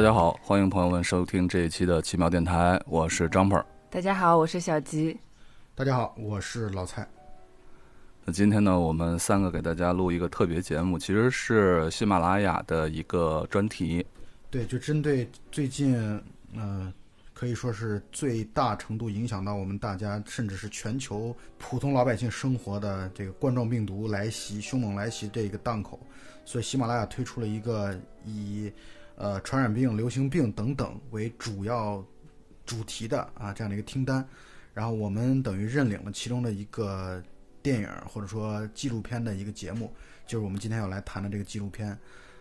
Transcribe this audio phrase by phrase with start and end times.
[0.00, 3.62] 大家好，欢迎朋友们收听这一期的奇妙电台，我是张鹏。
[3.90, 5.14] 大家好，我是小吉。
[5.74, 7.06] 大家好，我是老蔡。
[8.24, 14.06] 那今天呢，我们三个给大家录一个特别节目，其实是喜马拉雅的一个专题。
[14.48, 15.94] 对，就针对最近，
[16.56, 16.90] 呃，
[17.34, 26.00] 可以说是最大程度影响到我们大家，甚至是全球普通老百姓生活的这个冠状病毒来袭、凶猛来袭这一个档口，
[26.46, 28.72] 所以喜马拉雅推出了一个以
[29.20, 32.02] 呃传染病、流行病等等为主要
[32.64, 34.26] 主题的啊这样的一个听单，
[34.72, 37.22] 然后我们等于认领了其中的一个
[37.60, 39.92] 电影或者说纪录片的一个节目，
[40.26, 41.96] 就是我们今天要来谈的这个纪录片。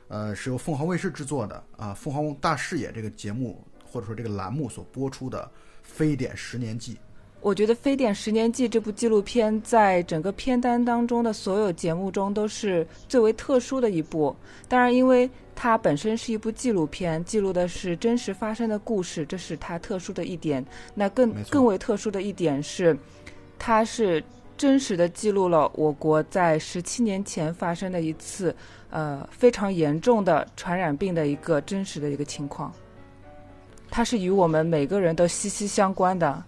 [0.08, 5.44] 呃，是由凤凰卫视制作的啊，凤凰大视野这个节目或者说这个栏目所播出的
[5.84, 6.94] 《非典十年记》。
[7.42, 14.36] 我觉得《非典十年记》这部纪录片在整个片单当中的所有节目中都是最为特殊的一部。
[14.68, 15.30] 当然，因为
[15.62, 20.66] 它本身是一部纪录片，记录的是真实发生的故事，这是它特殊的一点。
[20.96, 22.98] 那更更为特殊的一点是，
[23.58, 24.24] 它是
[24.58, 28.56] 真实的记录了我国在十七年前发生的一次。
[28.92, 32.74] 呃，非常严重的传染病的一个真实的一个情况，
[33.92, 36.44] 它是与我们每个人都息息相关的。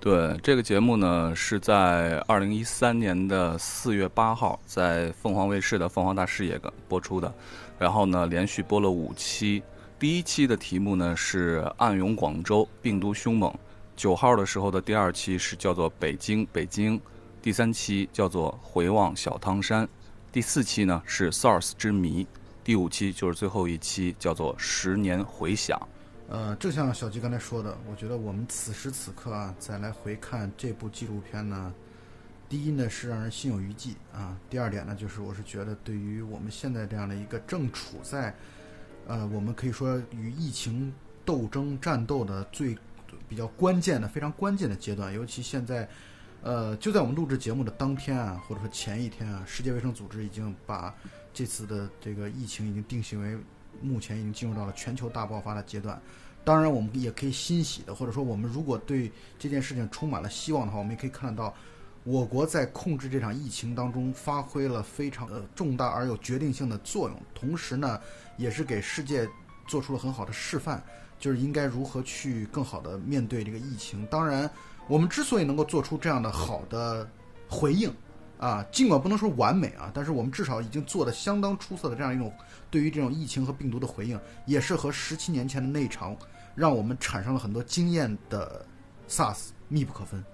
[0.00, 7.32] 对这个节目呢，是在二零一三年的四月八号在凤凰卫视的《凤凰大视野》播出的，
[7.78, 9.62] 然后呢连续播了五期。
[9.98, 13.52] 第一期的题目呢是“暗涌广州，病毒凶猛”，
[13.96, 17.00] 九号的时候的第二期是叫做“北京北京”，
[17.42, 19.88] 第三期叫做“回望小汤山”。
[20.30, 22.26] 第四期呢是 SARS 之谜，
[22.62, 25.80] 第五期就是最后一期，叫做十年回响。
[26.28, 31.72] 呃，正像小吉刚才说的，我觉得我们此时此刻啊，再来回看这部纪录片呢，
[32.48, 38.34] 第一呢是让人心有余悸啊，第二点呢就是我是觉得对于我们现在这样的一个正处在，
[39.06, 40.92] 呃，我们可以说与疫情
[41.24, 42.76] 斗争战斗的最
[43.28, 45.88] 比较关键的、非常关键的阶段，尤其现在。
[46.40, 50.94] 呃，就在我们录制节目的当天啊，或者说前一天啊，世界卫生组织已经把
[51.34, 53.36] 这次的这个疫情已经定性为
[53.82, 56.00] 目前已经进入到了全球大爆发的阶段。
[56.44, 61.52] 当然，我们也可以欣喜的，或者说我们如果对这件事情充满了希望的话，我们也可以看得到，
[62.08, 67.22] 我国在控制这场疫情当中发挥了非常呃重大而有决定性的作用。
[67.34, 68.00] 同时呢，
[68.38, 69.28] 也是给世界
[69.66, 70.82] 做出了很好的示范，
[71.18, 74.06] 就是应该如何去更好的面对这个疫情。
[74.06, 74.50] 当然。
[74.88, 77.06] 我们之所以能够做出这样的好的
[77.46, 77.94] 回应，
[78.38, 82.32] 啊，尽管不能说完美啊，但是我们至少已经做的相当出色的这样一种
[82.70, 86.16] 对于这种疫情和病毒的回应，也是和十七年前的那场
[86.54, 88.64] 让我们产生了很多经验的
[89.10, 90.24] SARS 密不可分。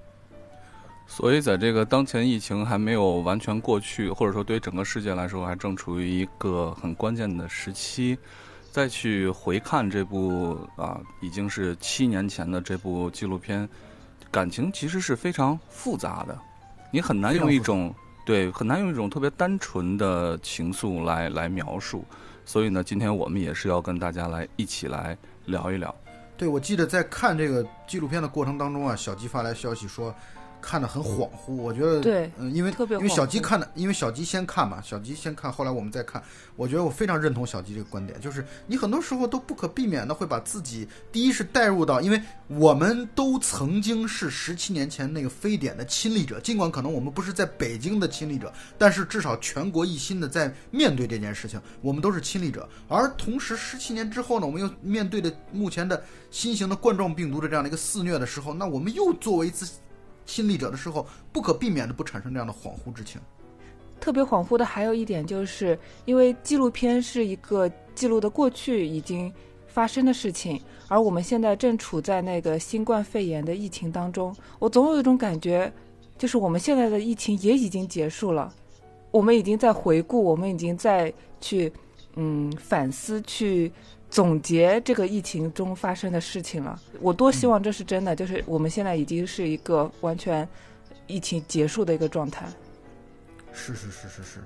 [1.07, 8.19] 所以，在这个当前疫情还没有完全过去，或者说对于整个世界来说还正处于一个很关键的时期，
[8.73, 13.69] 再去回看这部啊已经是七年前的这部纪录片。
[14.31, 16.37] 感情其实是非常复杂的，
[16.91, 17.95] 你很难用一种
[18.27, 22.05] 对很难用一种特别单纯的情愫来来描述。
[22.45, 25.95] 所以呢，今天我们也是要跟大家来一起来聊一聊。
[26.37, 30.13] 对，我记得在看这个纪录片的过程当中啊，小吉发来消息说。
[30.65, 36.23] 看得很恍惚，我觉得对，嗯，因为因为小鸡看的，因为小鸡先看嘛，小鸡先看，后来我们再看。
[36.57, 52.67] 我觉得我非常认同小鸡这个观点，就是你很多时候都不可避免的会把自己，第一是带入到，因为我们都曾经是十七年前那个非典的亲历者，尽管可能我们不是在北京的亲历者，但是至少全国一心的在面对这件事情，我们都是亲历者。
[52.89, 59.69] 而同时，十七年之后呢，我们又面对着目前的新型的冠状病毒的这样的一个肆虐的时候，那我们又作为一次。
[60.27, 63.21] 亲历者的时候，不可避免的不产生这样的恍惚之情。
[64.01, 69.33] 特别恍惚的还有一点，就是因为纪录片是一个记录的过去已经
[69.67, 74.35] 发生的事情，而我们现在正处在那个新冠肺炎的疫情当中。
[74.59, 75.73] 我总有一种感觉，
[76.19, 78.53] 就是我们现在的疫情也已经结束了，
[79.11, 81.73] 我们已经在回顾，我们已经在去
[82.17, 83.73] 嗯反思去。
[84.15, 90.49] 总结这个疫情中发生的事情了，我多希望这是真的，就是我们现在已经是一个完全
[91.09, 92.47] 疫情结束的一个状态。
[93.53, 94.45] 是是是是是。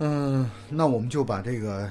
[0.00, 1.90] 嗯，那我们就把这个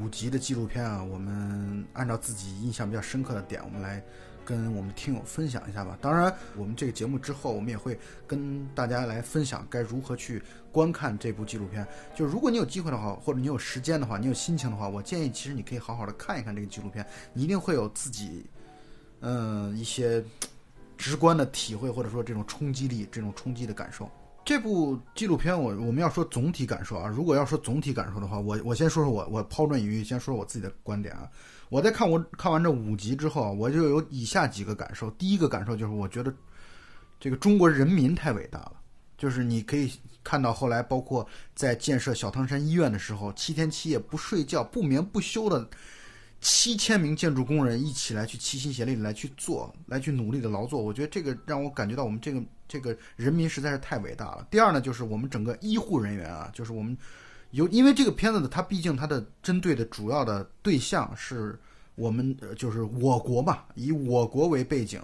[0.00, 4.02] 五集的纪录片啊，我们按照自己印象比较深刻的点，我们来。
[4.50, 5.96] 跟我们听友分享一下吧。
[6.00, 10.42] 当然，我们这个节目之后，我们也会跟大家来分享该如何去
[10.72, 11.86] 观看这部纪录片。
[12.16, 18.44] 就如果你有机会的话，或者你有时间的话，你有心情的话，我建议其实你可以好好的看一看这个纪录片，你一定会有自己
[19.20, 20.20] 嗯一些
[20.98, 24.10] 直观的体会，或者说这种冲击力、这种冲击的感受。
[24.44, 27.06] 这部纪录片，我我们要说总体感受啊。
[27.06, 31.30] 如果要说总体感受的话，我我先说说我我抛砖引玉，先说说我自己的观点啊。
[31.70, 35.10] 我在看我看完这五集之后啊，我就有以下几个感受。
[35.12, 36.34] 第一个感受就是，我觉得
[37.18, 38.72] 这个中国人民太伟大了。
[39.16, 39.92] 就是你可以
[40.24, 45.68] 看到后来，包括在建设小汤山医院的时候，七天七夜不睡觉、不眠不休的
[46.40, 50.82] 七千名建筑工人一起来去齐心协力来去做，来去努力的劳作。
[50.82, 54.46] 我觉得这个让我感觉到我们这个这个人民实在是太伟大了。
[54.50, 56.96] 第二呢，就是我们整个医护人员啊，就是我们
[57.50, 61.58] 有因为这个片子呢，它毕竟它的针对的主要的对象是
[61.94, 65.00] 我们，就是我国嘛，以我国为背景，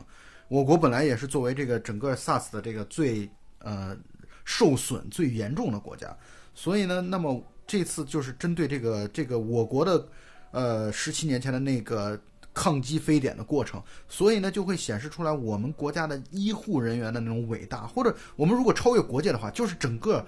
[0.48, 3.28] 我国本来也是作为这个整个 SARS 的这个最。
[3.60, 3.96] 呃，
[4.44, 6.16] 受损最严重的国家，
[6.54, 10.06] 所以呢，那么这次就是针对这个这个我国的，
[10.52, 12.16] 呃，十七年前的那个
[12.54, 20.24] 抗击非典的过程，所以呢，就会显示出来我们国家的医护人员的那种伟大，或者我们如果超越国界的话，就是整个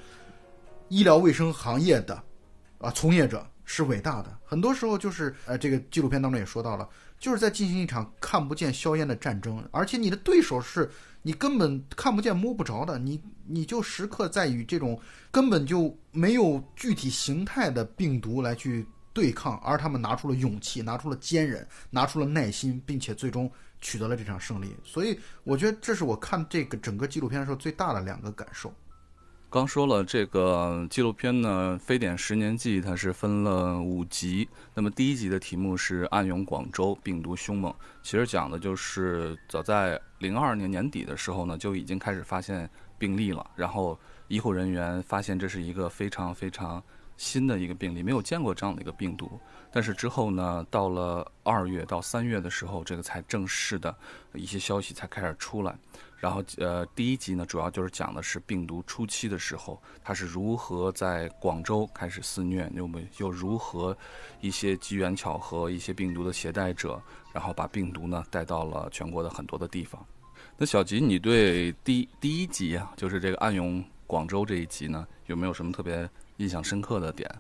[0.89, 2.23] 医疗卫生行业的
[2.79, 4.39] 啊从业者是伟大的。
[4.45, 6.89] 很多时候就是呃，这个纪录片当中也说到了，
[7.19, 10.91] 就是在进行一场看不见硝烟的战争，而且你的对手是。
[11.21, 14.99] 你根本看不见摸不着的，你你就时刻在与这种
[15.33, 23.51] 根本就没有具体形态的病毒来去对抗，而他们拿出了勇气，拿出了坚韧，拿出了耐心，并且最终
[23.81, 24.75] 取得了这场胜利。
[24.85, 28.73] 所以，我觉得这是我看这个整个纪录片的时候最大的两个感受。
[29.51, 34.47] 刚说了这个纪录片呢，《非典十年记》它是分了五集。
[34.75, 37.75] 那么第一集的题目是“暗涌广州，病毒凶猛”，
[38.05, 42.69] 其实讲的就是早在零二年年底的时候呢，就已经开始发现
[42.99, 43.51] 病例了。
[43.57, 46.83] 然后医护人员发现这是一个非常非常
[47.17, 49.41] 新的一个病例，没有见过这样的一个病毒。
[49.73, 53.97] 但是之后呢，到了二月到三月的时候，这个才正式的
[54.35, 55.75] 一些消息才开始出来。
[56.21, 63.97] 然后，呃，第一集呢，主要就是讲的是病毒初期的时候，它是如何在广州开始肆虐，又没又如何
[64.41, 67.01] 一些机缘巧合，一些病毒的携带者，
[67.33, 70.05] 然后把病毒呢带到了全国的很多的地方。
[70.57, 77.33] 那小吉，你对第第一集啊，就是这个暗涌广州这一集呢，有没有什么特别印象深刻的点？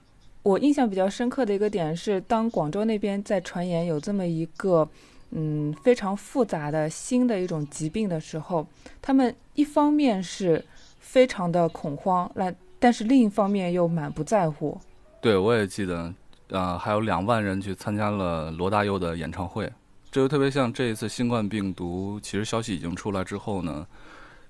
[0.45, 4.89] 我印象比较深刻的一个点是，当广州那边在传言有这么一个。
[5.31, 8.67] 嗯，非常复杂的新的一种疾病的时候，
[9.03, 10.65] 他们一方面是
[11.01, 14.81] 非常的恐慌，那但是另一方面又满不在乎。
[15.21, 16.15] 对，我也记得，
[16.51, 19.71] 啊，还有两万人去参加了罗大佑的演唱会，
[20.11, 23.87] 这就特别像这一次新冠病毒，其实消息已经出来之后呢，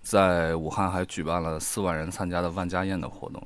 [0.03, 3.43] 在武汉还举办了四万人参加的万家宴的活动。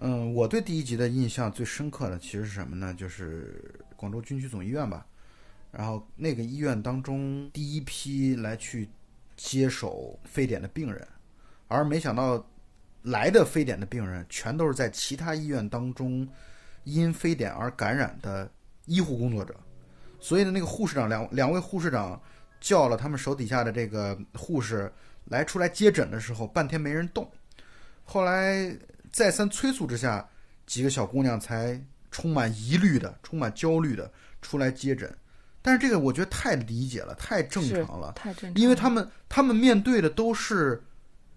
[0.00, 2.92] 嗯，我对第一集的印象最深刻的其实是什么呢？
[2.92, 5.06] 就是广州军区总医院吧。
[5.76, 8.88] 然后那个医院当中第一批来去
[9.36, 11.06] 接手非典的病人，
[11.66, 12.46] 而没想到
[13.02, 16.26] 来的非典的病人全都是在其他医院当中
[16.84, 18.48] 因非典而感染的
[18.86, 19.54] 医护工作者，
[20.20, 22.20] 所以呢，那个护士长两两位护士长
[22.60, 24.92] 叫了他们手底下的这个护士
[25.24, 27.28] 来出来接诊的时候，半天没人动，
[28.04, 28.72] 后来
[29.10, 30.26] 再三催促之下，
[30.66, 34.08] 几个小姑娘才充满疑虑的、充满焦虑的
[34.40, 35.12] 出来接诊。
[35.66, 38.62] 但是这个我觉得太理解了，太正常了，太正常。
[38.62, 40.84] 因为他们他们面对的都是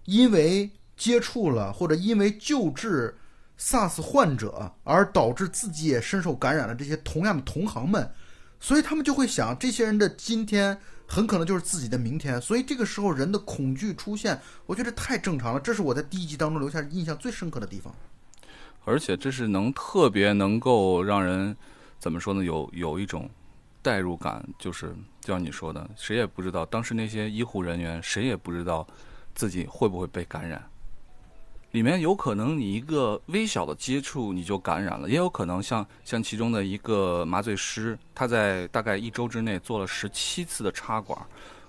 [0.04, 3.16] 因为接触了或者因为救治
[3.58, 8.12] SARS 患者而导致自己也深受感染的这些同样的同行们，
[8.60, 12.42] 所以他们就会想，这些人的今天很可能就是自己的明天。
[12.42, 15.60] 所以这个时候人的恐惧出现，我觉得太正常了。
[15.62, 17.96] 这是我在第一集当中留下印象最深刻的地方。
[18.84, 21.56] 而且这是能特别能够让人
[21.98, 22.44] 怎么说呢？
[22.44, 23.30] 有有一种。
[23.88, 28.86] 代入感就是，就像你说的，谁也不知道当时那些医护人员，谁也不知道
[29.34, 30.62] 自己会不会被感染。
[31.72, 41.18] 里面有可能你一个微小的接触你就感染了，也有可能像像其中的一个麻醉师，他在大概一周之内做了十七次的插管。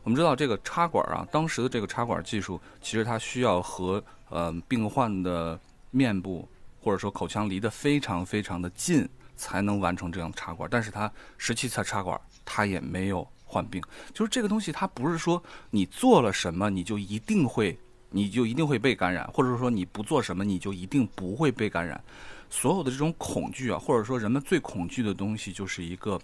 [0.02, 5.58] 我们知道这个插管啊，当时的这个插管技术，其实它需要和呃病患的
[5.90, 6.48] 面部
[6.80, 9.08] 或者说口腔离得非常非常的近。
[9.38, 13.82] 才能完成这样的插管，但是他十七次插管，他也没有患病。
[14.12, 17.78] 就是这个东西，它不是说你做了什么你就一定会，
[18.10, 22.02] 你就一定会被感染，或者说你不做什么你就一定不会被感染。
[22.50, 26.20] 所有的这种恐惧啊，或者说人们最恐惧的东西，就是一个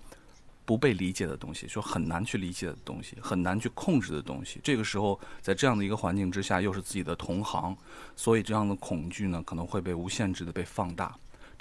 [0.64, 4.59] 不被理解的东西，说很难去理解的东西，很难去控制的东西。
[4.64, 7.76] 这个时候，在这样的一个环境之下，又是自己的同行，
[8.16, 11.14] 所以这样的恐惧呢，可能会被无限制的被放大。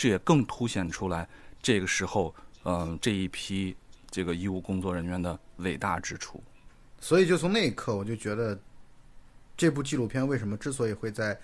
[0.04, 1.26] 这也更凸显出来。
[1.62, 3.74] 这个时候，嗯，这一批
[4.12, 6.44] 这个医务工作人员的伟大之处，
[7.00, 8.60] 所以就从那一刻，我就觉得
[9.56, 11.40] 这部纪录片为什么之所以会在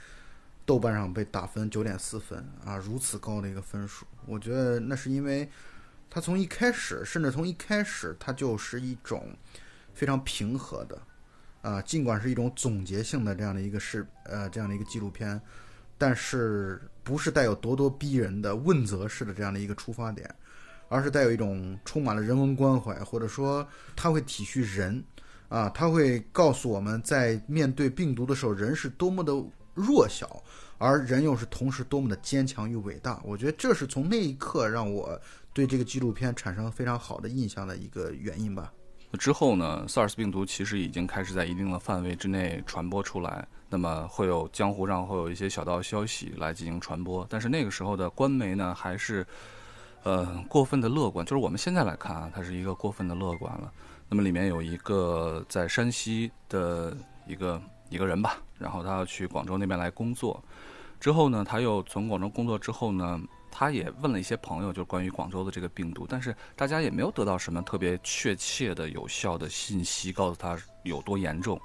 [0.65, 5.49] 豆瓣上被打分九点四分啊，如此高的一个分数，我觉得那是因为
[6.09, 9.33] 它从一开始，甚至从一开始它就是一种
[9.93, 11.01] 非常平和的
[11.61, 15.39] 啊，尽管是一种总结性的这样的一个视呃这样的一个纪录片，
[15.97, 20.29] 但是不是带有咄咄逼人的问责式的这样的一个出发点，
[20.89, 25.03] 而是带有一种充满了人文关怀，或者说他会体恤人
[25.47, 29.33] 啊，他会告诉我们在面对病毒的时候，人是多么的
[29.73, 30.39] 弱小。
[30.77, 35.19] 而人又是同时多么的坚强与伟大，我觉得这是从那一刻让我
[35.51, 38.71] 对这个纪录片产生非常好的印象的一个原因吧。
[39.19, 49.25] 之后呢，SARS 病毒其实已经开始在一定的范围之内传播出来，那么会有江湖上会有一些小道消息来进行传播，但是那个时候的官媒呢，还是
[50.03, 53.71] 呃过分的乐观，就是我们现在来看啊，它是一个过分的乐观了。
[54.09, 56.97] 那么里面有一个在山西的
[57.27, 60.43] 一个一个人吧，然后他要去广州那边来工作。
[60.99, 63.21] 之后呢，他又从广州工作之后呢，
[63.51, 71.61] 他也问了一些朋友，就关于广州的这个病毒，但是大家也没有得到什么特别确切的、有效的信息，告诉他有多严重。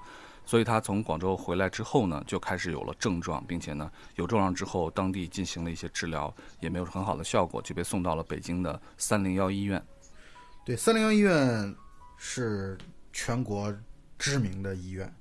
[0.46, 9.82] 所以他从广州回来之后呢，就开始有了症状，并且呢，有症状之后，当地进行了一些治疗，也没有很好的效果，就被送到了北京的三零幺医院。
[10.64, 11.74] 对，三零幺医院
[12.16, 12.76] 是
[13.12, 13.74] 全国
[14.18, 15.14] 知名的医院，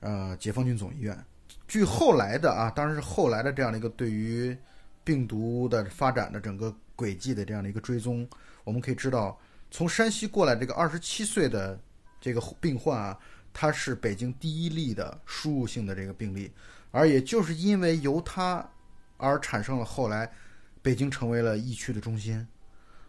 [0.00, 1.18] 呃，解放军总医院。
[1.66, 4.56] 据后来的啊，当然是后来的这样的一个对于
[5.04, 8.28] 病毒的发展的整个轨迹的这样的一个追踪，
[8.64, 9.38] 我们可以知道，
[9.70, 11.78] 从山西过来这个二十七岁的
[12.20, 13.18] 这个病患啊，
[13.52, 16.50] 他是北京第一例的输入性的这个病例，
[16.90, 18.68] 而也就是因为由他
[19.16, 20.30] 而产生了后来
[20.82, 22.46] 北京成为了疫区的中心。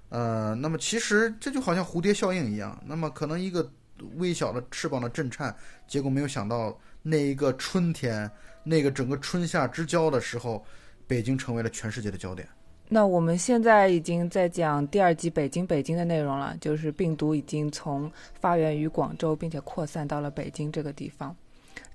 [0.10, 3.72] 呃，那么其实这就好像蝴蝶效应一样，那么可能一个
[4.16, 5.56] 微小的翅膀的震颤，
[5.88, 8.30] 结果没有想到那一个春天。
[8.64, 10.64] 那个整个春夏之交的时候，
[11.08, 12.48] 北京成为了全世界的焦点。
[12.94, 21.34] 那我们现在已经在讲第二集《北京北京》的内容了，就是病毒已经从发源于广州，并且扩散到了北京这个地方。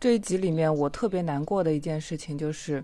[0.01, 2.83] 这一集里面，我特别难过的一件事情就是，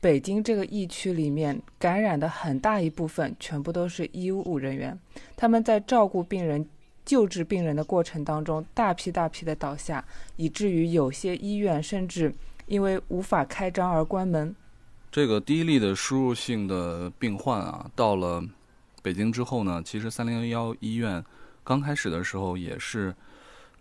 [0.00, 4.98] 北京这个疫区里面感染的很大一部分全部都是医务人员，
[5.36, 6.68] 他们在照顾病人、
[7.04, 12.34] 救治病人的过程当中，大批大批的倒下，以至于有些医院甚至。
[12.66, 14.54] 因为无法开张而关门。
[15.10, 18.42] 这个第一例的输入性的病患啊，到了
[19.02, 21.24] 北京之后呢，其实三零幺医院
[21.64, 23.12] 刚开始的时候也是，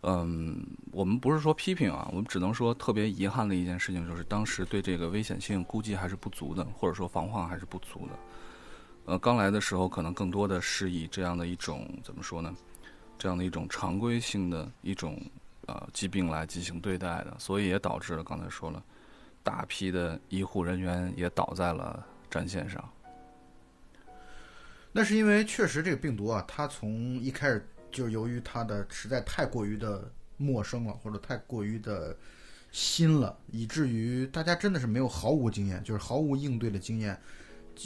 [0.01, 8.13] 嗯，我们不是说批评啊，我们只能说特别遗憾的一件事情，就是当时对这个危险性估计还是不足的，或者说防范还是不足的。
[9.05, 12.53] 呃，刚来的时候可能更多的是以这样的一种怎么说呢？
[13.19, 15.21] 这样的一种常规性的一种。
[15.67, 18.83] 呃，疾病来进行对待的，所以也导致了刚才说了，
[19.43, 22.83] 大批的医护人员也倒在了战线上。
[24.91, 32.15] 那是因为确实这个病毒啊，它从一开始就由于它的实在太过于的陌生了，或者太过于的
[32.71, 37.19] 新了，以至于大家真的是没有毫无经验，就是毫无应对的经验。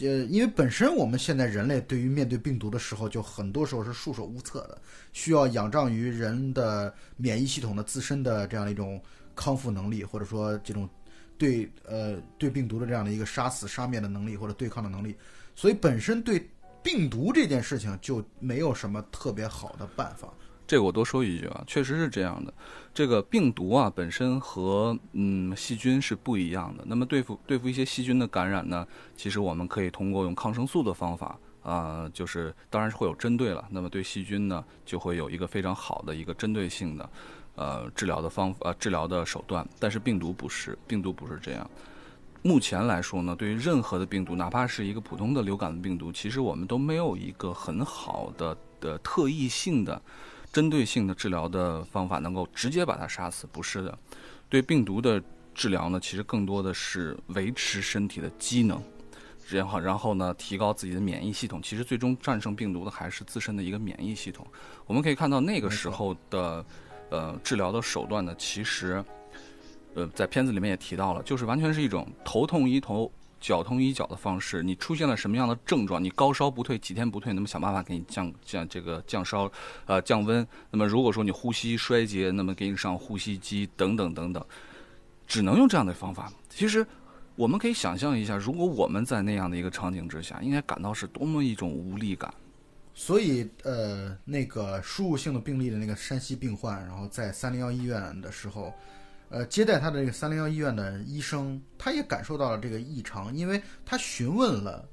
[0.02, 4.82] 呃，因为本身我们现在人类对于面对病毒的时候，就很多时候是束手无策的，
[5.12, 9.00] 需要仰仗于人的免疫系统的自身的这样一种
[9.36, 10.90] 康复能力，或者说这种
[11.44, 15.14] 对呃对病毒的这样的一个杀死杀灭的能力或者对抗的能力，
[15.56, 16.42] 所以本身对
[16.82, 20.34] 病毒这件事情就没有什么特别好的办法。
[20.66, 22.54] 这个我多说一句啊，确实是这样的。
[22.94, 26.84] 这个病毒啊本身和嗯细菌是不一样的。
[26.88, 33.66] 那么对付对付一些细菌的感染呢，其实我们可以通过用抗生素的方法啊，就是当然是会有针对了。
[33.70, 37.10] 那么对细菌呢，就会有一个非常好的一个针对性的
[37.56, 39.68] 呃治疗的方呃治疗的手段。
[39.80, 41.70] 但是病毒不是，病毒不是这样。
[42.42, 50.02] 目前来说呢，对于任何的病毒，哪怕是一个普通的流感的病毒，其实我们都没有一个很好的的特异性的。
[50.54, 53.98] 针对性的治疗的方法能够直接把它杀死，不是的。
[54.48, 55.22] 对病毒的
[55.56, 58.80] 治疗呢，其实更多的是维持身体的机能，
[59.50, 61.60] 然后然后呢，提高自己的免疫系统。
[61.60, 64.46] 其实最终战胜病毒的还是自身的一个免疫系统。
[64.86, 66.64] 我们可以看到那个时候的，
[67.10, 69.04] 呃，治疗的手段呢，其实，
[69.96, 73.12] 呃，在片子里面也提到了，就是完全是一种头痛医头。
[73.44, 76.02] 脚痛医脚的方式，你出现了什么样的症状？
[76.02, 79.52] 你高烧不退，几天不退，那么想办法给你降降这个降烧，
[79.86, 80.48] 呃降温。
[80.72, 84.42] 那么如果说你呼吸衰竭，那么给你上呼吸机等等等等，
[85.28, 86.32] 只能用这样的方法。
[86.50, 86.88] 其实
[87.36, 92.34] 我们可以想象一下，如果我们在那样的一个场景之下，应该感到是多么一种无力感。
[92.94, 98.74] 所以，呃，那个输入性的病例的那个山西病患，然后在三零幺医院的时候。
[99.34, 104.88] 呃，接待他的这个三零幺医院的医生，他也感受到了这个异常，因为他询问了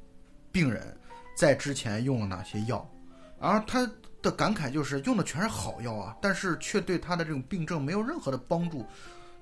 [0.50, 0.96] 病人
[1.36, 2.90] 在之前用了哪些药，
[3.38, 3.86] 而他
[4.22, 8.82] 的感慨就是用的全是好药啊，但是却对他的这种病症没有任何的帮助。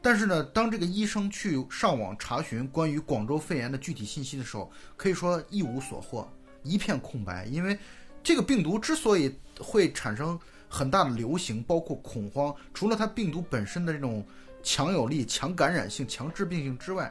[0.02, 6.28] 但是呢，当这个医生去上网查询关于广州肺炎的具体信息的时候，可以说一无所获，
[6.64, 7.44] 一片空白。
[7.46, 7.78] 因为
[8.20, 10.36] 这个病毒之所以会产生
[10.68, 14.26] 很大的流行，包括恐慌，除了它病毒本身的这种
[14.68, 17.10] 强有力、强感染性、强致病性之外，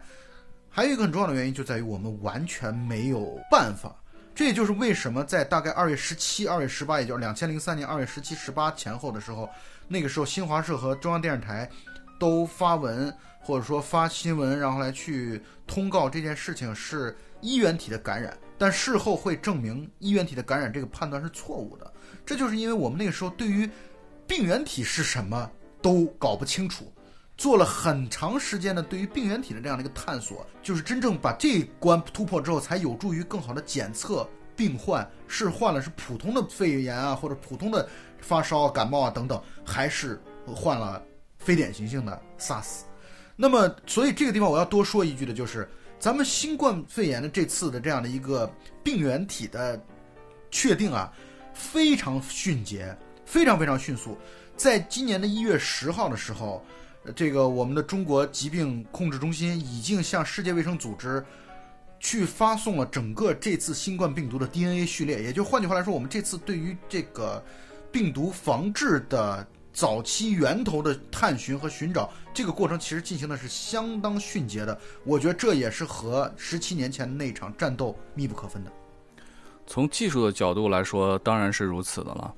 [0.69, 3.95] 还有一个很重要的原因就在于我们完全没有办法。
[4.35, 9.49] 这也就是为什么在大概二月十七、二月十八，也就是两千零三年二月十七、十八前后的时候，
[9.87, 11.67] 那个时候新华社和中央电视台。
[12.19, 21.93] 都发文或者说发新闻，然后来去通告这件事情是衣原体的感染，但事后会证明衣原体的感染这个判断是错误的。
[22.25, 23.69] 这就是因为我们那个时候对于
[24.25, 25.47] 病原体是什么
[25.79, 26.91] 都搞不清楚，
[27.37, 37.87] 做了很长时间的对于病原体的这样的一个探索，就是真正把这一关突破之后，才有助于更好的检测病患是患了是普通的肺炎啊，或者普通的
[38.19, 41.01] 发烧、啊感冒啊等等，还是患了。
[41.39, 42.79] 非典型性的 SARS，
[43.35, 48.51] 那么，所以这个地方我要多说一句的就是，咱们新冠肺炎的这次的这样的一个
[48.83, 49.79] 病原体的
[50.51, 51.13] 确定啊，
[51.53, 54.17] 非常迅捷，非常非常迅速。
[54.57, 56.65] 在今年的一月十号的时候，
[57.15, 61.23] 这个我们的中国疾病控制中心已经向世界卫生组织
[61.99, 67.43] 去发送了整个这次新冠病毒的 DNA 序列，也就换句话来说，我们这次对于这个
[67.91, 69.47] 病毒防治的。
[69.73, 74.75] 早期源头的探寻和寻找，这个过程其实进行的是相当迅捷的。
[75.03, 78.71] 我觉得这也是和十七年前那场战斗密不可分的。
[79.67, 82.33] 从技术的角度来说，当然是如此的了。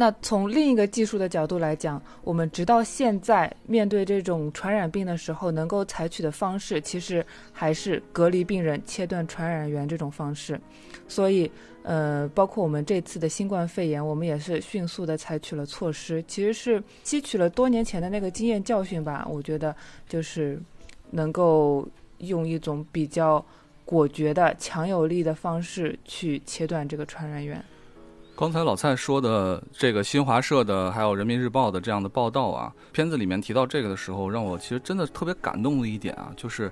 [0.00, 10.60] 那从另一个技术的角度来讲，我们直到现在面对这种传染病的时候，能够采取的方式，其实还是隔离病人、切断传染源这种方式。
[11.08, 11.50] 所以，
[11.82, 19.26] 呃，包括我们这次的新冠肺炎，我们也是迅速的采取了措施，其实是吸取了多年前的那个经验教训吧。
[19.28, 19.74] 我觉得
[20.08, 20.62] 就是
[21.10, 21.84] 能够
[22.18, 23.44] 用一种比较
[23.84, 27.60] 果决的、强有力的方式去切断这个传染源。
[28.38, 36.70] 刚才老蔡说的这个新华社的，还有人民日报的这样的报道啊，片子里面提到这个的时候，让我其实真的特别感动的一点啊，就是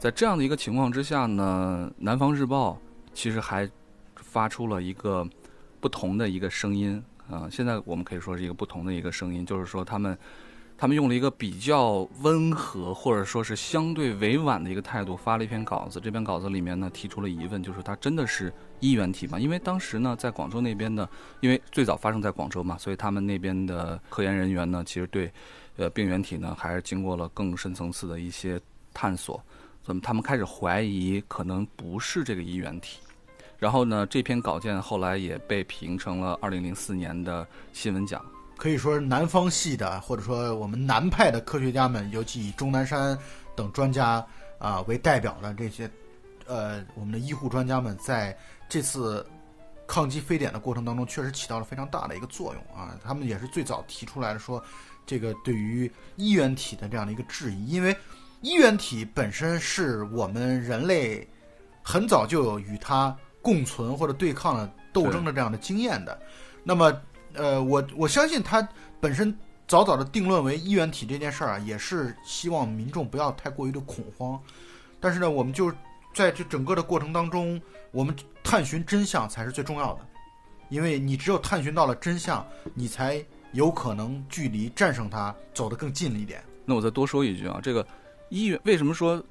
[0.00, 2.76] 在这样的一个情况之下呢，南方日报
[3.14, 3.70] 其实还
[4.16, 5.24] 发出了一个
[5.78, 10.18] 不同的一个声音啊，现在我们可以说是一个不同的一个声音，就是说他们。
[10.78, 15.98] 他们用了一个比较温和，或者说是相对委婉的一个态度，发了一篇稿子。
[15.98, 19.38] 这篇稿子里面呢，提出了疑问，就是它真的是衣原体嘛？
[19.38, 21.08] 因为当时呢，在广州那边的，
[21.40, 25.32] 因为最早发生在广州嘛，所以他们那边的科研人员呢，其实对，
[25.76, 28.60] 呃，病原体呢，还是经过了更深层次的一些
[28.92, 29.42] 探索。
[29.84, 32.98] 那么他们开始怀疑，可能不是这个衣原体。
[33.58, 38.24] 然后呢，这篇稿件后来也被评成了二零零四年的新闻奖。
[38.58, 43.16] 可以说，南方系的或者说我们南派的科学家们，尤其以钟南山
[43.54, 44.26] 等专家
[44.58, 45.88] 啊为代表的这些，
[46.46, 48.36] 呃，我们的医护专家们，在
[48.68, 49.26] 这次
[49.86, 52.98] 抗击非典的过程当中，确实起到了非常大的一个作用啊。
[53.04, 54.62] 他们也是最早提出来的，说
[55.04, 57.96] 这个对于衣原体的这样的一个质疑，因为
[58.40, 61.26] 衣原体本身是我们人类
[61.82, 66.18] 很早就有与它共存或者对抗的斗争的这样的经验的，
[66.62, 66.92] 那么。
[67.38, 68.66] 呃，我我相信他
[68.98, 69.36] 本身
[69.68, 74.40] 早早的定论为衣原体这件事儿啊，也是希望民众不要太过于的恐慌。
[74.98, 75.70] 但是呢，我们就
[76.14, 77.60] 在这整个的过程当中，
[77.96, 80.06] 我们探寻真相才是最重要的，
[80.68, 86.44] 因为你只有探寻到了真相，你才有可能距离战胜它走得更近了一点。
[86.66, 87.86] 那我再多说一句啊，这个
[88.28, 89.24] 衣原为什么说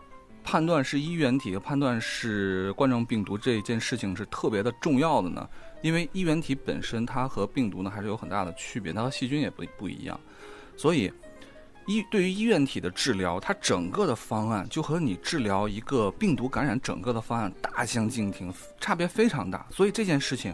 [0.44, 5.48] 判断是衣原体和判断是冠状病毒这件事情是特别的重要的呢？
[5.84, 10.20] 因为衣原体本身，它和病毒呢还是有很大的区别，它和细菌也不不一样，
[10.76, 11.14] 所以
[11.88, 19.66] 医对于医院体的治疗，它整个的方案就和你治疗一个病毒感染整个的方案大相径庭，差别非常大。
[19.72, 20.54] 所以这件事情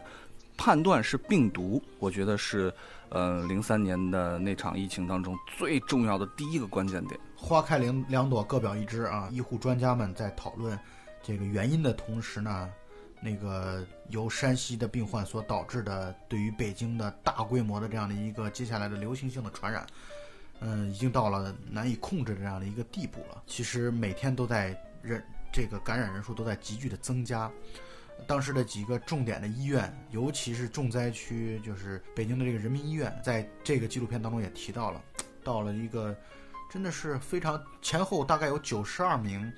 [0.57, 2.73] 判断是病毒，我觉得是
[3.09, 7.19] 呃零三年的那场疫情当中最重要的第一个关键点。
[7.35, 9.29] 花开两两朵，各表一枝啊！
[9.31, 10.77] 医护专家们在讨论
[11.23, 12.69] 这个原因的同时呢。
[13.23, 19.85] 那个由山西的病患所导致的，对于北京的大规模的这样的一个接下来的流行性的传染，
[20.61, 23.43] 嗯，已经到了难以控制的这样的一个地步了。
[23.45, 27.51] 其实每天都在人这个感染人数都在急剧的增加。
[28.27, 35.01] 当时的几个重点的医院，尤其是重灾区，就是北京的这个人民医院，在这个纪录片当中也提到了，
[35.43, 36.15] 到了一个
[36.69, 39.51] 真的是非常前后大概有九十二名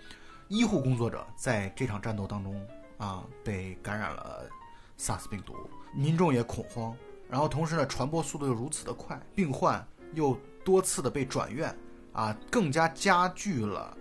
[0.48, 2.66] 医护工作者在这场战斗当中
[2.98, 4.50] 啊被感染了
[4.98, 5.54] SARS 病毒，
[5.94, 6.96] 民众也恐慌，
[7.30, 11.76] 然后同时呢传播速度又如此的快，病患又多次的被转院
[12.12, 13.98] 啊，更加加剧了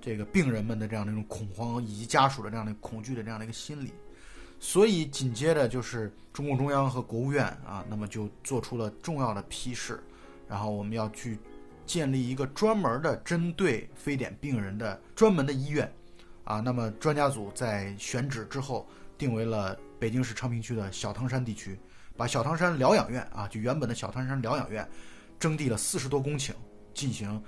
[0.00, 3.92] 这个病人们的这样的一种恐慌以及家属的这样的恐惧的这样的一个心理。
[4.58, 10.00] 所以紧接着就是中共中央和国务院啊，那么就做出了重要的批示，
[10.48, 11.36] 然后我们要去
[11.84, 15.92] 建立一个专门的针对非典病人的专门的医院，
[16.44, 18.86] 啊，那么专家组在选址之后
[19.18, 21.76] 定为了北京市昌平区的小汤山地区，
[22.16, 24.88] 把小汤山疗养院啊，就原本的小汤山疗养院，
[25.42, 26.52] 征地了四十多公顷
[26.94, 27.42] 进行。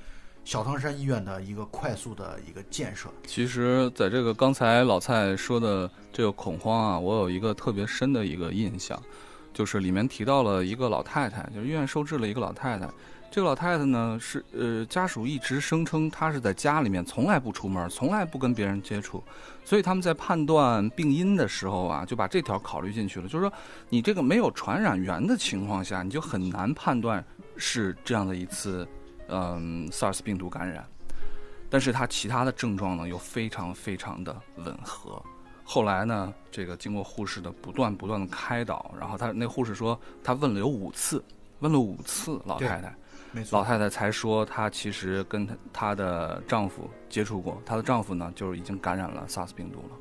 [0.45, 3.09] 小汤山医院的一个快速的一个建设。
[3.25, 9.01] 其实，在这个刚才老蔡说的这个恐慌啊，我有一个特别深的一个印象，
[9.55, 12.87] 就是里面提到了一个老太太，就是医院收治了一个老太太。
[13.31, 19.25] 这个老太太呢，是呃家属一直声称她是在家里面从来不出门，从来不跟别人接触，
[19.65, 23.27] 所以他们在判断病因的时候啊，就把这条考虑进去了。
[23.27, 23.53] 就是说，
[23.89, 27.25] 你这个没有传染源的情况下，你就很难判断
[27.57, 28.87] 是这样的一次。
[29.27, 30.87] 嗯，SARS 病毒感染，
[31.71, 35.23] 但是他其他的症状呢又非常非常的吻合。
[35.65, 41.25] 后来呢，这个经过护士的不断不断的开导，然后他那护士说，他问了有五次，
[41.61, 42.95] 问了五次老太太，
[43.51, 49.97] 老太太才说她其实跟她她的丈夫接触过，她的丈夫呢就是已经感染了 SARS 病毒了。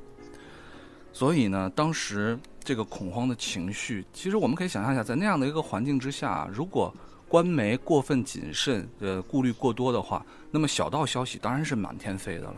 [1.14, 6.94] 所以呢，当时这个恐慌的情绪，其实我们可以想象一下，在那样的一个环境之下，如果
[7.34, 12.58] 官媒过分谨慎，呃，顾虑过多的话，那么小道消息当然是满天飞的了。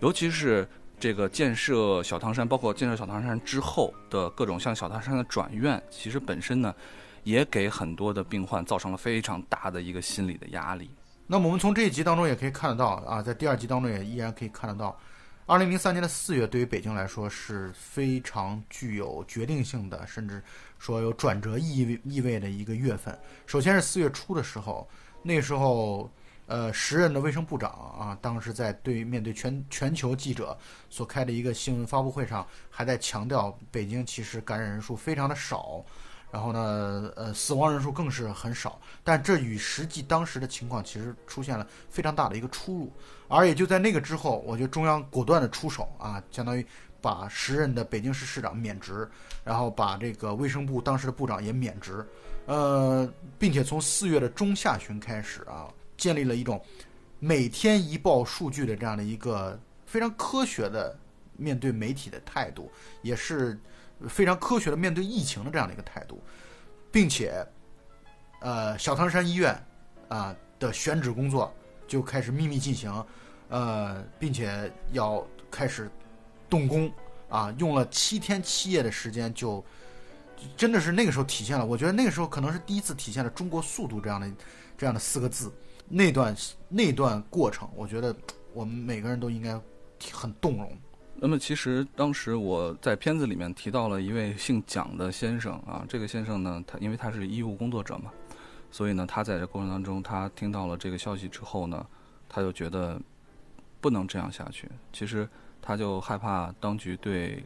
[0.00, 0.66] 尤其是
[0.98, 6.74] 这个建设小汤山，包括建设小汤山之后的各种像小汤山的转院，其实本身呢，
[7.22, 10.90] 也给很多的病患造成了非常大的一个心理的压力。
[11.26, 14.98] 那么我们从这一集当中也可以看得到啊，在第二集当中也依然可以看得到。
[15.48, 20.42] 二零零三年的四月，对于北京来说是非常具有决定性的，甚至
[20.78, 23.18] 说有转折意味意味的一个月份。
[23.46, 24.86] 首先是四月初的时候，
[25.22, 26.12] 那时候，
[26.44, 30.54] 呃，时任的卫生部长啊，当时在对面对全全球记者
[30.90, 35.82] 所开的一个新闻发布会上，还在强调北京其实感染人数非常的少。
[36.30, 42.92] 然后呢，呃，死亡人数更是很少，但这与实际当时的情况其实出现了非常大的一个出入。
[43.28, 46.64] 而也就在那个之后，我觉得中央果断的出手啊，相当于
[47.00, 49.08] 把时任的北京市市长免职，
[49.42, 52.06] 然后把这个卫生部当时的部长也免职，
[52.44, 56.62] 呃，并且从四月的中下旬开始啊，建立了一种
[57.18, 60.94] 每天一报数据的这样的一个非常科学的
[61.38, 63.58] 面对媒体的态度，也是。
[64.06, 66.22] 非常科学的面对疫情的这样的一个态度，
[66.92, 67.44] 并且，
[68.40, 69.58] 呃，小汤山医院
[70.08, 71.52] 啊的选址工作
[71.86, 73.04] 就开始秘密进行，
[73.48, 75.90] 呃，并且要开始
[76.48, 76.92] 动工
[77.28, 79.64] 啊，用了七天七夜的时间，就
[80.56, 84.30] 真的是那个时候体现了，我觉得那个时候可能是第一次体现了中国速度这样的
[84.76, 85.52] 这样的四个字。
[85.88, 86.36] 那段
[86.68, 88.14] 那段过程，我觉得
[88.52, 89.58] 我们每个人都应该
[90.12, 90.76] 很动容。
[91.20, 98.12] 那么，其实当时我在片子里面提到了一位姓蒋的先生啊，这个先生呢，他因为他是医务工作者嘛，
[98.70, 101.84] 所以呢，他在这过程当中，他听到了这个消息之后呢，
[102.28, 103.00] 他就觉得
[103.80, 104.70] 不能这样下去。
[104.92, 105.28] 其实
[105.60, 107.42] 他就害怕当局对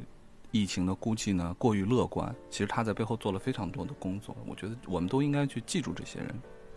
[0.51, 2.33] 疫情的估计呢过于乐观。
[2.51, 6.35] 其实他在背后做了非常多的工作，我觉得我们都应该去记住这些人。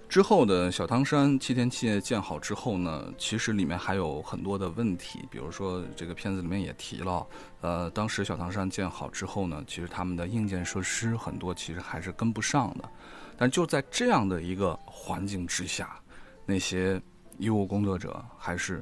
[0.07, 7.27] 之后的小汤山七天七夜建好之后呢，其实里面还有很多的问题，比如说这个片子里面也提了，
[7.61, 12.89] 呃，当时小汤山建好之后呢，其实他们的硬件设施很多其实还是跟不上的，
[13.35, 15.99] 但就在这样的一个环境之下，
[16.45, 17.01] 那些
[17.37, 18.81] 医务工作者还是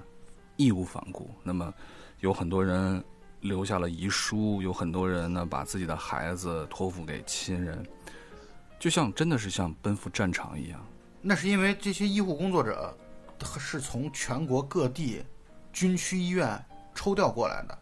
[0.58, 1.32] 义无反顾。
[1.42, 1.74] 那么
[2.20, 3.04] 有很多人
[3.40, 7.84] 留下了遗书，有很多人呢把自己的孩子托付给亲人，
[8.78, 10.86] 就像真的是像奔赴战场一样。
[11.26, 12.96] 那是因为这些医护工作者
[13.58, 15.24] 是从全国各地
[15.72, 16.62] 军区医院
[16.94, 17.78] 抽调过来的，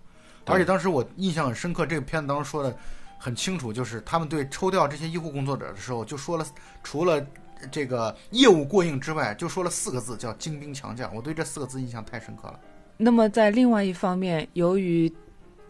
[0.46, 2.76] 而且当时我印象很深刻，这个片子当中说的
[3.18, 6.46] 很清楚，就是他们对抽调这些医护工作者的时候，就说了
[6.84, 7.26] 除了
[7.72, 11.14] 这个业务过硬之外，就说了四个字叫精兵强将。
[11.16, 12.60] 我对这四个字印象太深刻了。
[12.98, 15.12] 那么在另外一方面，由于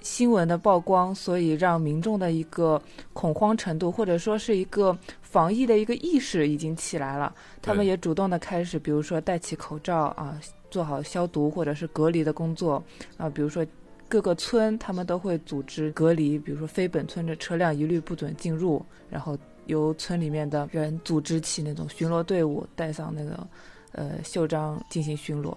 [0.02, 2.82] 新闻的曝光，所以让民众的一个
[3.14, 7.34] 恐慌程度，或者说是一个防疫的一个意识已经起来了。
[7.62, 12.84] 他们也主动的开始，比如说戴起口罩啊，做好消毒或者是隔离的工作
[13.18, 13.30] 啊。
[13.30, 13.66] 比如说
[14.10, 19.38] 各个村他们都会组织隔离，比如说非本村的车辆一律不准进入，然后
[19.68, 23.48] 由村里面的人组织起那种巡逻队伍，带上那个
[23.92, 25.56] 呃袖章进行巡逻。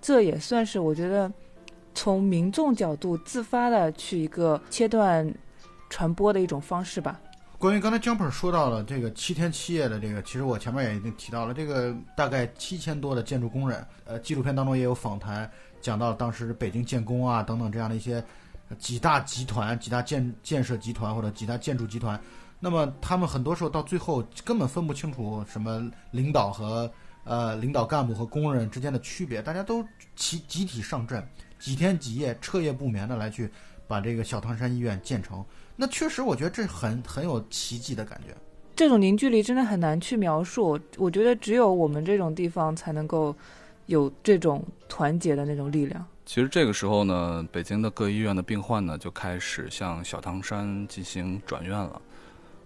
[0.00, 1.30] 这也算是我觉得
[1.94, 5.32] 从民众角度自发的去一个切断
[5.88, 7.20] 传播的一种方式吧。
[7.56, 18.22] 关于刚才 Jump 说到了这个七天七夜的这个，其实我前面也已经提到了，这个大概七千多的建筑工人，呃，纪录片当中也有访谈，讲到当时北京建工啊等等这样的一些
[18.78, 22.20] 几大集团、几大建建设集团或者几大建筑集团，
[22.60, 26.90] 那么他们很多时候到最后根本分不清楚什么领导和
[27.22, 29.82] 呃领导干部和工人之间的区别，大家都
[30.16, 31.26] 集集体上阵，
[31.64, 33.48] 几天几夜彻夜不眠的来去
[33.88, 35.42] 把这个小汤山医院建成。
[35.74, 38.36] 那确实，我觉得这很很有奇迹的感觉。
[38.76, 43.34] 这种凝聚力真的很难去描述，我觉得只有我们这种地方才能够
[43.86, 46.06] 有这种团结的那种力量。
[46.26, 52.02] 其实这个时候呢，北京的各医院的病患呢就开始向小汤山进行转院了。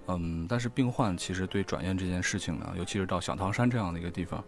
[0.08, 4.42] 嗯，但是病患其实对转院这件事情呢，尤其是到小汤山这样的一个地方，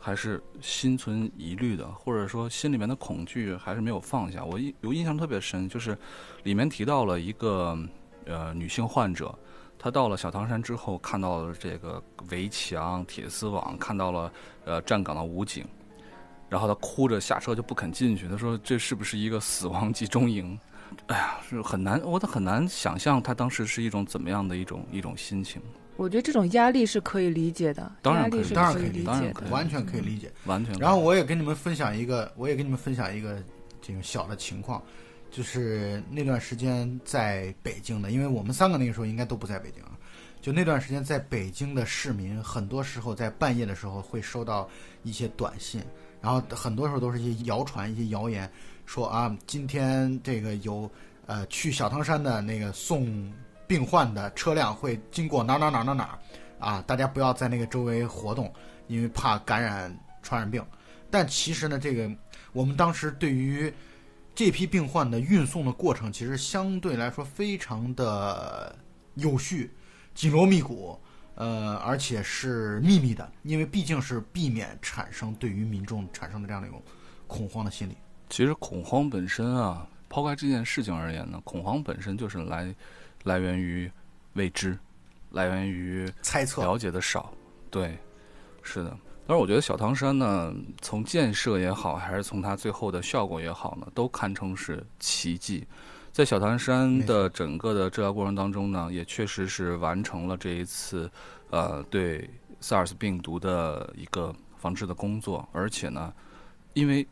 [0.00, 4.44] 还是心存疑虑的，或者说心里面的恐惧还是没有放下。
[4.44, 5.96] 我印有印象特别深，就是
[6.42, 7.78] 里面提到了一个。
[8.26, 9.36] 呃，女性患者，
[9.78, 14.32] 她到了小汤山之后，看到了这个围墙、铁丝网，看到了
[14.66, 15.64] 呃站岗的武警，
[16.48, 18.28] 然后她哭着下车就不肯进去。
[18.28, 20.56] 她说：“这是不是一个死亡集中营？”
[21.08, 25.60] 哎呀，是很难，我都很难想象她当时是一种怎么样的一种一种心情。
[26.00, 30.74] 我觉得这种压力是可以理解的，当然可以，当然可以理解的，完全可以理解，完全。
[30.78, 33.36] 然后我也跟你们分享一个，我也跟你们分享一个
[33.82, 34.82] 这种小的情况。
[35.30, 39.90] 就是那段时间在北京的，因为我们三个那个时候应该都不在北京啊。
[40.40, 44.66] 就那段时间在北京的市民，很多时候在半夜的时候会收到
[45.02, 45.82] 一些短信，
[46.22, 48.50] 然后很多时候都是一些谣传、一些谣言，
[48.86, 50.90] 说啊，今天这个有
[51.26, 53.30] 呃去小汤山的那个送
[53.70, 56.18] 病患的车辆会经过哪哪哪哪哪，
[56.58, 58.52] 啊，大家不要在那个周围活动，
[58.88, 60.60] 因为怕感染传染病。
[61.08, 62.10] 但其实呢，这个
[62.52, 63.72] 我们当时对于
[64.34, 68.74] 这批病患的运送的过程其实相对来说非常的
[69.14, 69.72] 有序、
[70.16, 70.98] 紧锣密鼓，
[71.36, 76.82] 呃，而且是秘密的，因为毕竟是避免产生对于民众产生的这样的一种
[77.28, 77.96] 恐慌的心理。
[78.28, 82.74] 其实恐慌本身啊，抛开这件事情而言呢，恐慌本身就是来
[83.24, 83.90] 来源于
[84.34, 84.78] 未知，
[85.30, 87.32] 来源于猜测、了解的少。
[87.70, 87.98] 对，
[88.62, 88.96] 是的。
[89.26, 95.66] 但是我觉得小汤山呢，从建设也好，还是从它最后的效果也好呢，都堪称是奇迹。
[96.10, 101.08] 在小汤山的整个的治疗过程当中呢，也确实是完成了这一次，
[101.50, 102.28] 呃，对
[102.60, 105.48] SARS 病毒的一个防治的工作。
[105.52, 106.12] 而且呢，
[106.72, 107.06] 因为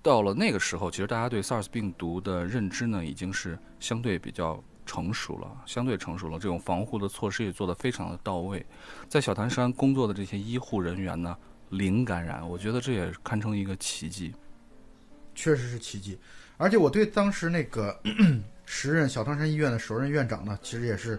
[0.00, 6.38] 到了那个时候，其实大家对 SARS 病毒的认知呢，已经是相对比较成熟了，相对成熟了。
[6.38, 8.64] 这种防护的措施也做得非常的到位。
[9.08, 11.36] 在小汤山工作的这些医护人员呢。
[11.70, 14.32] 零感染，我觉得这也堪称一个奇迹，
[15.34, 16.16] 确实是奇迹。
[16.56, 17.98] 而且我对当时那个
[18.64, 21.18] 时任小汤山医院的首任院长呢，其实也是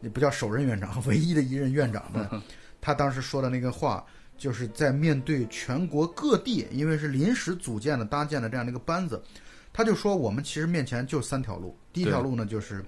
[0.00, 2.42] 也不叫首任院长， 唯一的一任院长呢，
[2.80, 4.02] 他当时说的那个话，
[4.38, 9.22] 就是在面对全国各地，因为是临时组建的、搭建的这样的一个班子，
[9.72, 12.84] 他就说我们其实面前就三条路，第一条路呢就是，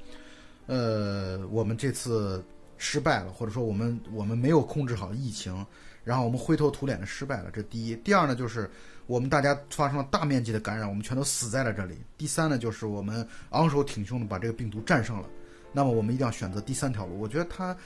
[0.66, 2.45] 呃，我们这次
[2.79, 5.64] 失败了，或者说我们我们没有控制好疫情。
[6.05, 7.95] 然后我们灰头土脸的失败了，这第一。
[7.95, 8.68] 第二呢，就是
[9.07, 11.97] 我们大家发生了大面积的感染，我们全都死在了这里。
[12.18, 15.31] 第三呢，就是我们昂首挺胸的把这个病毒战胜了。
[15.73, 17.21] 那么我们一定要选择第三条路。
[17.21, 17.77] 我觉得他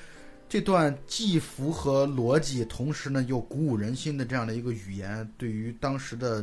[0.48, 6.42] 这段既符合逻辑，同时呢又鼓舞人心的这样的一个语言，对于当时的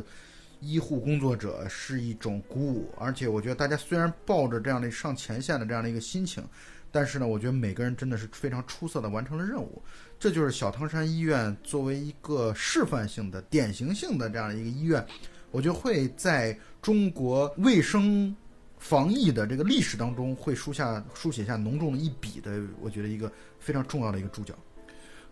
[0.60, 2.92] 医护工作者是一种鼓舞。
[2.98, 6.42] 而且我觉得大家虽然抱着这样的上前线的这样的一个心情，
[6.90, 9.82] 但是呢，我觉得每个人真的是非常出色的完成了任务。
[10.18, 15.04] 这就是小汤山医院作为一个示范性的、典型性的这样的一个医院，
[15.50, 18.34] 我觉得会在中国卫生
[18.78, 24.54] 防疫的这个历史当中会书下书写下浓重的一笔的，我觉得一个非常重要的一个注脚。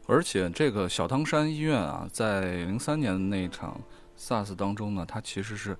[0.06, 3.80] 而且这个小汤山医院啊，在零三年的那场
[4.18, 5.76] SARS 当中呢，它其实是，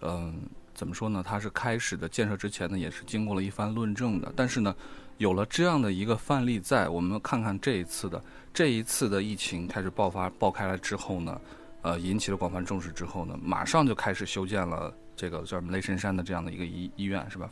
[0.00, 0.40] 嗯，
[0.74, 1.22] 怎么说呢？
[1.26, 4.32] 它是开始的建设之前呢，也是经过了一番论证的。
[4.36, 4.74] 但是呢，
[5.18, 8.22] 有了这样的一个范例在，我们看看这一次的。
[8.52, 11.40] 这一次的疫情开始爆发爆开来之后呢，
[11.82, 17.48] 呃，引起了广泛重视之后呢，马上就开始修建了这个叫什么雷神山的这样的一个医医院，是吧？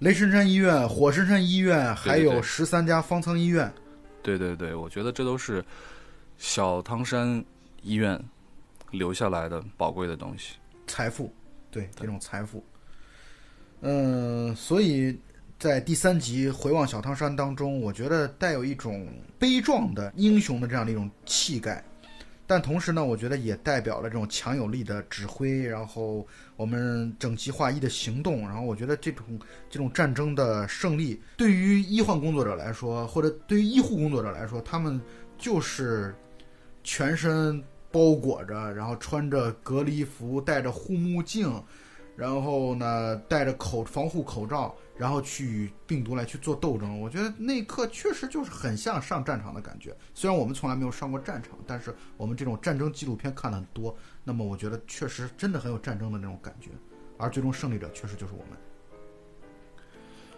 [0.00, 3.72] 雷神山医院、火神山医院，还有十三家方舱医院。
[4.22, 5.64] 对对对，我觉得这都是
[6.36, 7.42] 小汤山
[7.82, 8.22] 医院
[8.96, 11.32] 留下来的宝贵的东西，财富，
[11.70, 12.64] 对这种财富。
[13.80, 15.18] 嗯，所以。
[15.56, 21.82] 在第三集回望小汤山当中，我觉得带有一种悲壮的英雄的这样的一种气概，
[22.46, 26.26] 但同时呢，我觉得也代表了这种强有力的指挥，然后
[26.56, 28.40] 我们整齐划一的行动。
[28.40, 29.24] 然后我觉得这种
[29.70, 35.00] 这种战争的胜利，对于医患工作者来说，或者对于医护工作者来说，他们
[35.38, 36.14] 就是
[36.82, 37.62] 全身
[37.94, 41.62] 包裹着，然后穿着隔离服，戴着护目镜，
[42.16, 44.74] 然后呢戴着口防护口罩。
[44.96, 49.92] 然后去与病毒来去做斗争，我觉得那一刻确实就是很像上战场的感觉。
[50.14, 56.70] 虽然我们从来没有上过战场，但是我们这种战争纪录片看的很多，那么我觉得确实真的很有战争的那种感觉。
[57.18, 58.56] 而最终胜利者确实就是我们。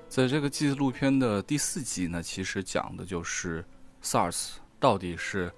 [0.09, 3.63] 在这个纪录片的第四集呢，其实讲的就是
[4.03, 5.53] SARS 到底是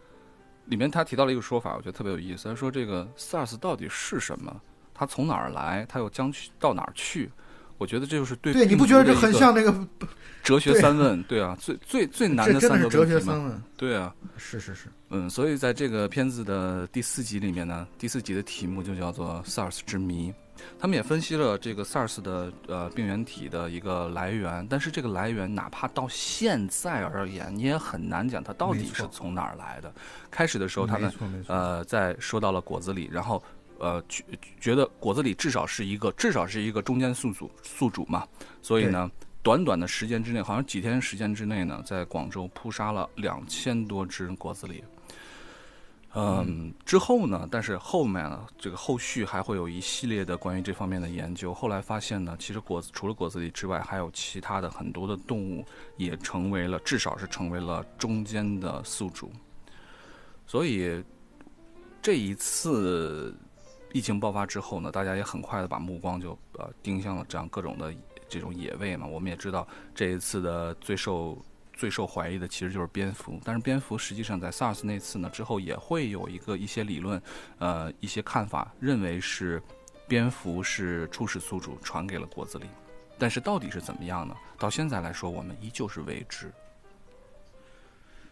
[0.68, 2.48] 里面他提到了一个说法，我觉得特别有意思。
[2.48, 4.54] 他说这个 SARS 到底是什么？
[4.94, 5.86] 它从哪儿来？
[5.88, 7.30] 它又将去到哪儿去？
[7.78, 9.72] 我觉得这就是对对，你不觉得这很像那个
[10.42, 11.22] 哲学三问？
[11.22, 13.62] 对啊，最最最难的三个哲学三问。
[13.76, 20.34] 对啊，是是是，嗯，所以在这个片子的第四集里面呢，第四集的题目就叫做 SARS 之谜。
[20.78, 29.92] 他们也分析了这个 SARS 的呃病原体的一个来源，但是这个来源哪怕到现在而言，你也很难讲它到底是从哪儿来的。
[30.30, 31.12] 开始的时候，他们
[31.46, 33.42] 呃在说到了果子狸，然后。
[33.80, 34.24] 呃，觉
[34.60, 38.26] 觉得果子狸至少是一个，至少是一个中间宿主宿主嘛，
[38.60, 39.08] 所以呢，
[39.40, 44.82] 短短的时间之内，好像几天时间之内呢，在广州扑杀了两千多只果子狸。
[46.14, 51.52] 嗯，之后呢，但是后面呢，这个后续还会有一系列的关于这方面的研究。
[51.52, 55.64] 后来发现呢，其实果子除了果子狸之外，还有其他的很多的动物
[55.96, 59.30] 也成为了，至少是成为了中间的宿主。
[60.46, 61.04] 所以
[62.02, 63.36] 这一次。
[63.94, 67.90] 疫情爆发之后呢，大家也很快的把目光就呃盯向了这样各种的
[68.28, 69.06] 这种野味嘛。
[69.06, 71.42] 我们也知道这一次的最受
[71.78, 77.22] 最受怀疑的其实就是蝙蝠，但是蝙蝠实际上在 SARS 那次呢之后也会有一个一些理论，
[77.58, 79.62] 呃一些看法认为是
[80.08, 82.64] 蝙蝠是初始宿主传给了果子狸，
[83.16, 84.34] 但是到底是怎么样呢？
[84.58, 86.52] 到现在来说我们依旧是未知。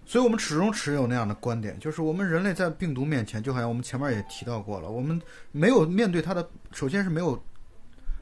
[0.08, 7.40] 所以我们始终持有那样的观点，就是我们人类在病毒面前，就好像我们前面也提到过了，我们没有面对它的，首先是没有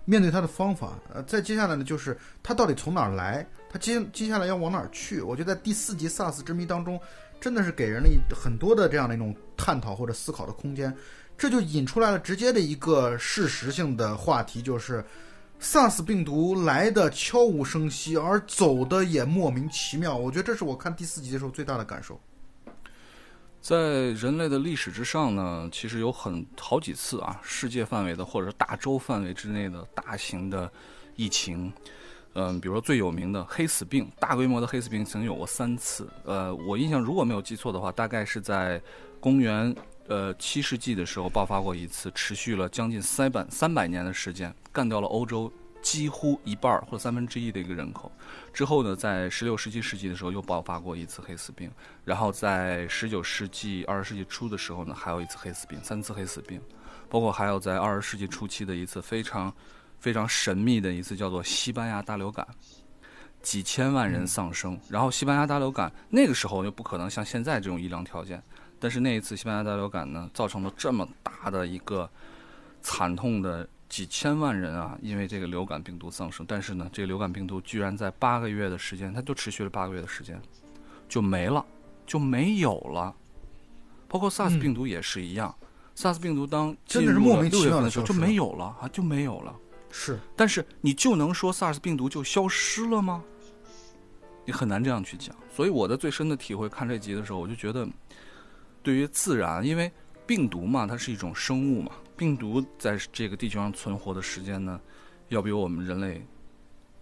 [0.06, 5.20] 面对它的方法，呃，再接下来呢，就是它到底从哪儿来，它接接下来要往哪儿去？
[5.20, 7.00] 我觉得在第四集《SARS 之谜》当中，
[7.40, 10.96] 真的是给人了很多的这样的一种探讨或者思考的空间，
[11.36, 15.04] 这就引出来了直接的一个事实性的话题，就是。
[15.60, 20.14] SARS 病毒来的悄无声息，而走的也莫名其妙。
[20.14, 22.20] 我觉得这是我看第四集的时候最大的感受。
[23.62, 23.76] 在
[24.10, 30.70] 人类的历史之上呢，其实有很好几次啊，世界范围的或者是大洲范围之内的大型的
[31.16, 31.72] 疫情。
[32.34, 36.08] 嗯，比如说最有名的黑死病，大规模的黑死病曾经有过三次。
[36.24, 38.80] 呃，我印象如果没有记错的话，大概是在
[39.18, 39.74] 公元。
[40.06, 48.12] 呃，七世纪的时候爆发过一次，持续了将近三百三百年的时间，干掉了欧洲几乎一半或者三分之一的一个人口。
[48.52, 51.70] 之后呢，在十六、十七世纪的时候又爆发过一次黑死病，
[52.04, 56.60] 然后在十九世纪、二十世纪初的时候呢，还有一次黑死病，三次黑死病，
[57.08, 59.50] 包括还有在二十世纪初期的一次非常
[60.04, 62.46] 非常神秘的一次叫做西班牙大流感，
[63.40, 64.78] 几千万人丧生。
[64.90, 68.42] 然后西班牙大流感那个时候又不可能像现在这种医疗条件。
[68.78, 72.06] 但是那一次西班牙大流感呢，造成了这么大的一个
[72.82, 76.44] 惨痛的几千万人啊，因为这个流感病毒丧生。
[76.46, 80.38] 但是呢，这个流感病毒居然在八个月的时间，它就持续了八个月的时间，
[81.08, 81.64] 就没了，
[82.06, 83.14] 就没有了。
[84.06, 85.54] 包括 SARS 病毒也是一样
[85.96, 89.56] ，SARS 病毒当真的是莫名其妙的时候就没有了啊，就没有了。
[89.96, 93.22] 是，但是你就能说 SARS 病毒就消失了吗？
[94.44, 95.34] 你很难这样去讲。
[95.54, 97.88] 所以我的最深的体会，看这集的时候，我就觉得。
[98.82, 99.90] 对于自然，因为
[100.26, 104.78] 病毒嘛，它是一种生物嘛，病毒在这个地球上存活的时间呢，
[105.28, 106.20] 要比我们人类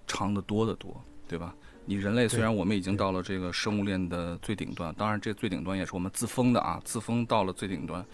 [0.06, 1.52] 长得多得多，对吧？
[1.84, 8.06] 你人类虽然我们已经到了这个生物链的最顶端，当然这最顶端也是我们自封的啊，自封到了最顶端，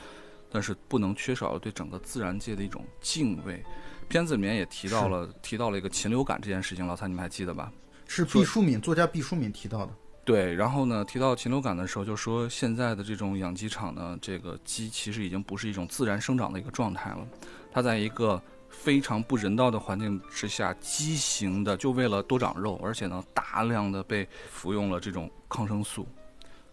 [0.50, 3.62] 但是不能缺少对整个自然界的一种敬畏。
[4.08, 7.70] 片子里面也提到了提到了一个禽流感这件事情，老蔡你们还记得吧？
[8.06, 9.92] 是毕淑敏作家毕淑敏提到的。
[10.24, 17.26] 对，然后呢，提到禽流感的时候，就说现在的这种养鸡场呢，这个鸡其实已经不是一种自然生长的一个状态了，
[17.72, 26.06] 它在一个非常不人道的环境之下畸形的，就为了多长肉，而且呢，大量的被服用了这种抗生素。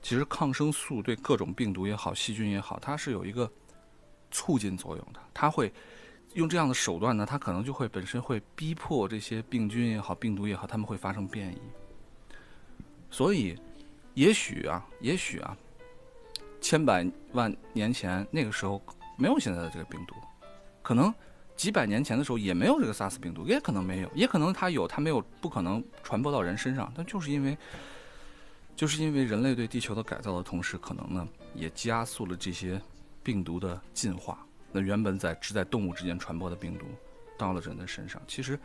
[0.01, 3.49] 其实抗生素对各种病毒也好，细菌也好，它是有一个
[4.31, 5.71] 促进作用的，它会
[6.35, 11.57] 用这样的手段呢，它可能就会本身会逼迫这些病菌也好，病毒也好，它们会发生变异。
[13.09, 13.57] 所以，
[14.13, 15.57] 也许啊，也许啊，
[16.59, 18.81] 千百万年前那个时候
[19.17, 20.15] 没有现在的这个病毒，
[20.81, 21.13] 可能
[21.55, 26.91] 几百年前的时候也没有这个 SARS 病毒，也可能没有，也可能它有，它没有，不可能传播到人身上。
[26.93, 27.57] 但就是因为，
[28.75, 32.81] 就是因为人类对地球的改造的同时，可能呢也加速了这些
[33.23, 34.44] 病毒的进化。
[34.75, 36.85] 那原本在只在动物之间传播的病毒，
[37.37, 38.59] 到了人的身上，其实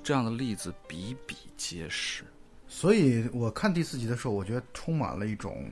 [0.00, 2.22] 这样的例子比比皆是。
[2.68, 5.68] 所以我看第四集的时候，我觉得充满了一种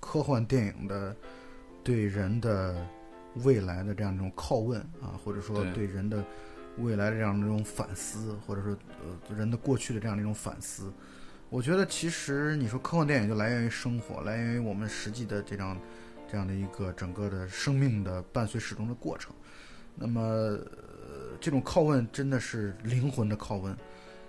[0.00, 1.14] 科幻电影的
[1.84, 2.86] 对人的
[3.44, 6.24] 未来的这样一种拷问啊，或者说对对人的
[6.78, 10.90] 未来的这样的一种反思，或者说呃人的过去的这样的一种反思。
[11.50, 15.78] 我觉得其实你说科幻电影就来源于生活，来源于我们实际的这样
[16.32, 19.34] 这样的一个整个的生命的伴随始终的过程。
[19.94, 23.76] 那么、呃、这种拷问真的是灵魂的拷问。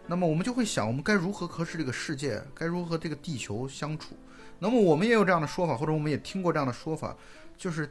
[0.06, 4.18] 那么我们就会想，我们该如何和这个世界，该如何和这个地球相处？
[4.60, 7.16] 那么我们也有这样的说法，或者我们也听过这样的说法，
[7.56, 7.89] 就是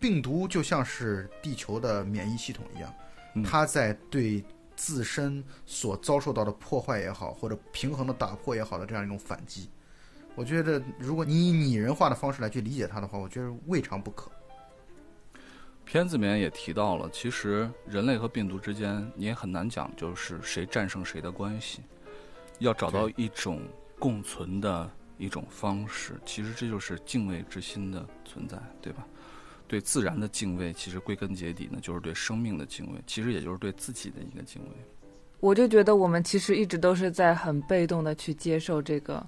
[0.00, 2.92] 病毒就像是地球的免疫系统一样，
[3.36, 4.44] 嗯它在对
[4.74, 9.70] 自身所遭受到的破坏也好，或者平衡的打破也好的这样一种反击。
[10.34, 14.30] 我觉得，如果你以拟人化的方式来去理解它的话，我觉得未尝不可。
[15.84, 21.82] 片子里面也提到了，其实人类和病毒之间，你也很难讲就是谁战胜谁的关系，
[22.60, 23.60] 要找到一种
[23.98, 26.18] 共存的一种方式。
[26.24, 29.06] 其实这就是敬畏之心的存在，对吧？
[29.68, 34.68] 对自然的敬畏，其实归根结底呢，就是对生命的敬畏，其实也就是对自己的一个敬畏。
[35.40, 39.26] 我就觉得我们其实一直都是在很被动的去接受这个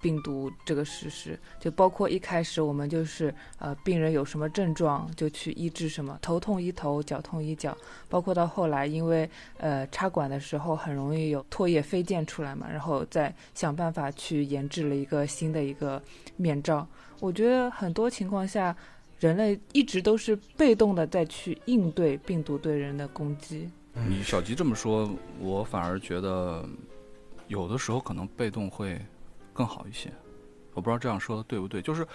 [0.00, 7.76] 病毒这个事实，就包括一开始我们就是呃病人有什么症状就去医治什么，头痛医头，脚痛医脚，
[8.08, 9.28] 包括到后来因为
[9.58, 16.02] 呃插管的时候很容易有唾液飞溅出来嘛，然后再想办法去研制了一个新的一个
[16.36, 16.86] 面罩。
[17.20, 18.74] 我觉得很多情况下，
[19.18, 23.68] 人类一直都是被动的在去应对病毒对人的攻击。
[24.08, 26.66] 你小吉这么说，我反而觉得
[27.48, 28.98] 有的时候可能被动会
[29.52, 30.12] 更好一些。
[30.74, 32.06] 我不知道这样说的对不对，就是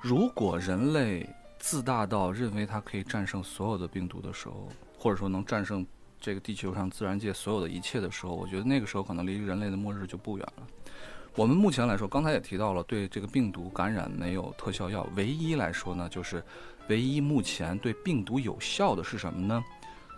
[0.00, 1.28] 如果人类
[1.58, 4.68] 自大到认为它可以战胜所有的病毒的时候，
[4.98, 5.84] 或者说能战胜
[6.20, 10.66] 这个地球上自然界所有的一切的时候，我觉得那个时候可能离人类的末日就不远了。
[11.34, 16.42] 我们目前来说，刚才也提到了，对这个病毒感染没有特效药，唯一来说呢，就是
[16.88, 19.62] 唯一目前对病毒有效的是什么呢？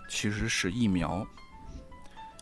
[0.09, 1.27] 其实是疫苗，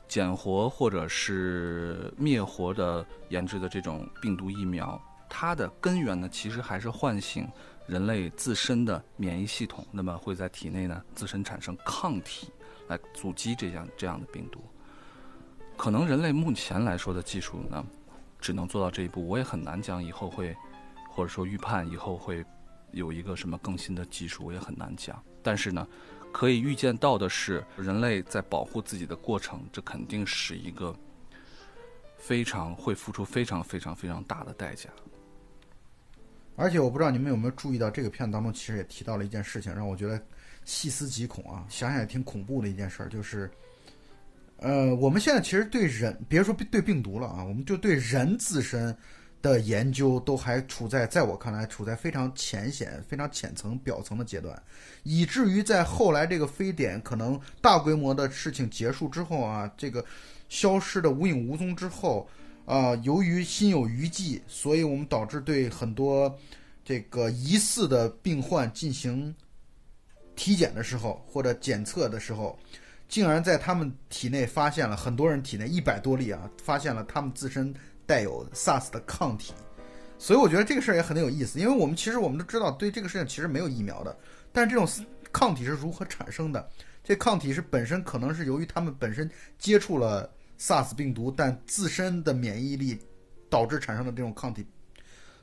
[0.09, 7.49] 减活或者是灭活的研制的这种病毒疫苗，它的根源呢，其实还是唤醒
[7.87, 12.49] 人类自身的免疫系统，那么会在体内呢自身产生抗体
[12.89, 14.61] 来阻击这样这样的病毒。
[15.77, 17.85] 可能人类目前来说的技术呢，
[18.41, 20.57] 只能做到这一步，我也很难讲以后会，
[21.11, 22.45] 或者说预判以后会
[22.93, 25.23] 有一个什么更新的技术，我也很难讲。
[25.43, 25.87] 但是呢，
[26.37, 30.95] 可以预见到的是，人类在保护自己的过程，这肯定是一个
[32.19, 34.91] 非常会付出非常非常非常大的代价。
[36.55, 40.23] 而且我不知道你们有没有注意到，这个片子当中其实也提到了一件事情，让我觉得
[40.67, 43.51] 细思极恐啊，想想也挺恐怖的一件事儿，就是，
[44.59, 48.95] 呃，我们现在其实对人，别说对病毒了啊，我们就对人自身
[49.47, 54.61] 的研究都还处在，在我看来处在非常浅显、非常浅层、表层的阶段，
[55.05, 60.05] 以至于在后来这个非典可能大规模的事情结束之后啊，这个
[60.49, 62.29] 消失的无影无踪之后。
[62.67, 66.37] 啊、由于心有余悸，所以我们导致对很多
[66.85, 69.33] 这个疑似的病患进行
[70.35, 72.59] 体检的时候或者检测的时候，
[73.09, 77.73] 竟然在他们体内发现了很多人体内一百多例啊，发现了他们自身
[78.07, 79.53] 带有 SARS 的抗体。
[80.19, 84.17] 所以我觉得这个事儿也很有意思，因为我们其实我们都知道，对这个事情其实没有疫苗的，
[84.53, 84.89] 但是这种
[85.33, 86.71] 抗体是如何产生的？
[87.05, 90.31] 这抗体是本身可能是由于他们本身接触了。
[90.59, 92.99] SARS 病毒，但自身的免疫力
[93.51, 94.67] 导致产生的这种抗体，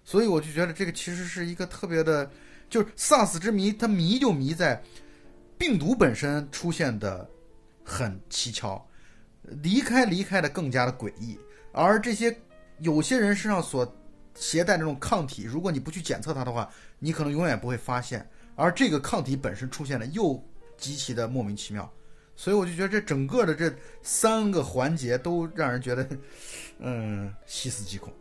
[0.03, 2.27] 所以我就觉得这个其实是一个特别的，
[2.67, 4.81] 就是 SARS 之谜，它迷就迷在
[5.55, 7.29] 病毒本身出现的
[7.83, 8.83] 很蹊跷，
[9.43, 11.37] 离开离开的更加的诡异，
[11.71, 12.35] 而这些
[12.83, 13.89] 有些人身上所
[14.35, 16.69] 携带这种抗体，如果你不去检测它的话，
[16.99, 20.41] 你可能永远不会发现，而这个抗体本身出现的又
[20.77, 21.91] 极其的莫名其妙。
[22.35, 26.07] 所以我就觉得这整个的这三个环节都让人觉得，
[26.79, 28.11] 嗯，细思极恐。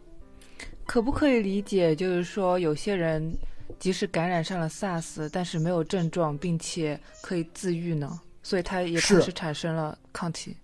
[0.86, 3.32] 可不可以理解，就是说有些人
[3.78, 8.20] 即使感染上了 SARS，但是没有症状，并且可以自愈呢？
[8.42, 10.56] 所以他也是同时产生了抗体。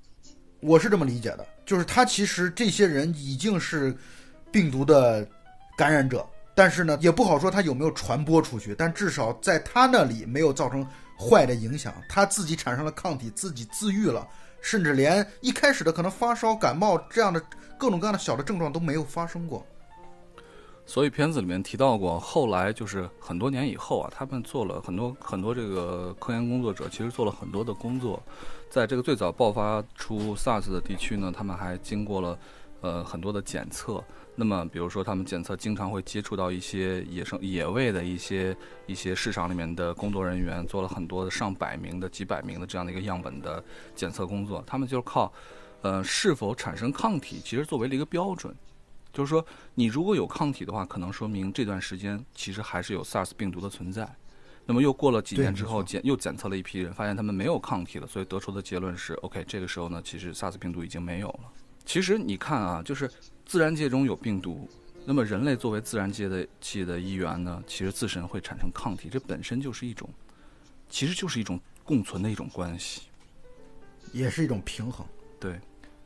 [0.60, 3.94] 我是这么理解的，就是他其实这些人已经是
[4.50, 5.28] 病毒的
[5.76, 10.82] 感染者，但是呢，也不好说他有没有传播出去，但至少在他那里没有造成
[11.18, 14.26] 坏的影响，他自己产生了抗体，自己自愈了，
[14.62, 17.38] 甚至连一开始的可能发烧、感冒这样的
[17.76, 19.66] 各种各样的小的症状都没有发生过。
[20.88, 28.22] 所以片子里面提到过，后来就是很多年以后啊，他们做了很多很多这个科研工作者，其实做了很多的工作，
[28.70, 32.38] 在这个最早爆发出 SARS 的地区呢，他们还经过了
[32.80, 34.02] 呃很多的检测。
[34.34, 43.62] 那么，比如说他们检测经常会接触到一些野生野味的一些一些市场里面的工作人员，做了很多上百名的、几百名的这样的一个样本的
[43.94, 44.64] 检测工作。
[44.66, 45.30] 他们就是靠
[45.82, 48.54] 呃是否产生抗体，其实作为了一个标准。
[49.12, 49.44] 就是说，
[49.74, 54.08] 你如果有抗体的话，可能说明这段时间其实还是有 SARS 病毒的存在。
[54.66, 61.50] 那么又过了几年之后，检又检测了一批人，发现他们没有抗体了，所以得出的结论是：OK，这个时候呢，其实 SARS 病毒已经没有了。
[61.86, 63.10] 其实你看啊，就是
[63.46, 64.68] 自然界中有病毒，
[65.06, 70.08] 那么人类作为自然界的界的一员呢，其实自身会产生抗体，这本身就是一种，
[70.90, 73.02] 其实就是一种共存的一种关系，
[74.12, 75.06] 也是一种平衡。
[75.40, 75.58] 对。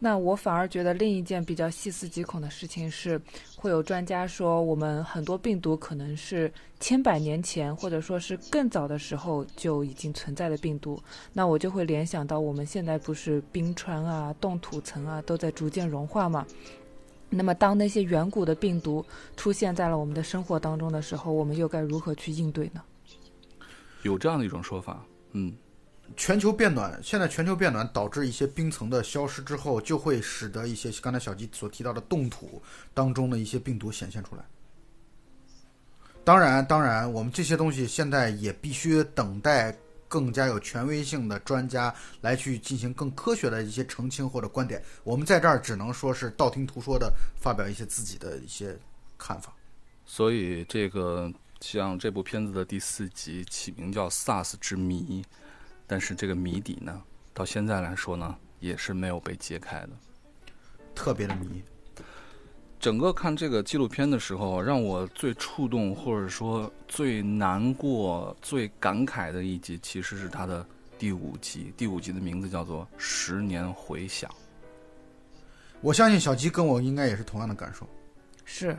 [0.05, 3.20] 那我反而觉得另一件比较细思极恐的事情是，
[3.55, 11.00] 会有专家说我们很多病毒可能是千百年前或者说是更早的时候就已经存在的病毒。
[11.32, 16.44] 那我就会联想到我们现在不是冰川啊、冻土层啊都在逐渐融化嘛？
[17.30, 22.82] 那么当那些远古的病毒出现在了我们的生活当中的时候，我们又该如何去应对呢？
[24.03, 25.55] 有这样的一种说法，嗯。
[26.16, 32.60] 全球变暖，现在全球变暖导致一些冰层的消失之后，就会使得一些刚才小吉所提到的冻土
[32.92, 34.42] 当中的一些病毒显现出来。
[36.24, 44.80] 当然，当然，我们这些东西现在也必须等待更加有权威性的专家来去进行更科学的一些澄清或者观点。
[45.02, 48.78] 我们在这儿只能说是道听途说的发表一些自己的一些
[49.18, 49.52] 看法。
[50.04, 55.24] 所以，这个像这部片子的第四集起名叫《SARS 之谜》。
[55.87, 57.03] 但是这个谜底呢，
[57.35, 59.91] 到现在来说呢，也是没有被揭开的，
[60.95, 61.62] 特别的迷。
[62.80, 70.66] 整个看这个纪录片的时候，让我最触动或者说最难过、最感慨的一集，其实是它的
[70.99, 71.72] 第五集。
[71.76, 74.28] 第五集的名字叫做《十年回响》。
[75.80, 77.87] 我相信小吉跟我应该也是同样的感受。
[78.45, 78.76] 是，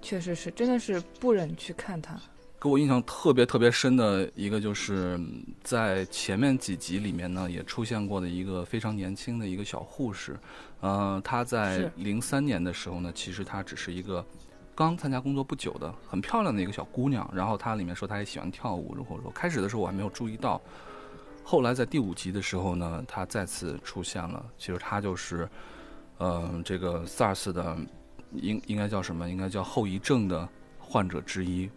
[0.00, 2.20] 确实是，真的是不忍去看它。
[2.62, 5.20] 给我印象特别特别深的一个，就是
[5.64, 10.38] 在前面几集里面呢，也出现过的一个非常年轻的一个小护士。
[10.80, 14.24] 嗯，她在零三年的时候呢，其实她只是一个
[14.76, 17.28] 刚参加工作不久的很漂亮的一个小姑娘。
[17.34, 20.62] 然后她里面说她也喜欢跳舞，如果说开始的时候我还没有注意到，
[21.42, 24.40] 后来在第五集的时候呢，她再次出现了。
[24.56, 25.48] 其实她就是，
[26.20, 27.76] 嗯，这个 SARS 的
[28.34, 29.28] 应应该叫什么？
[29.28, 30.48] 应该叫后遗症的
[30.78, 31.68] 患者之一。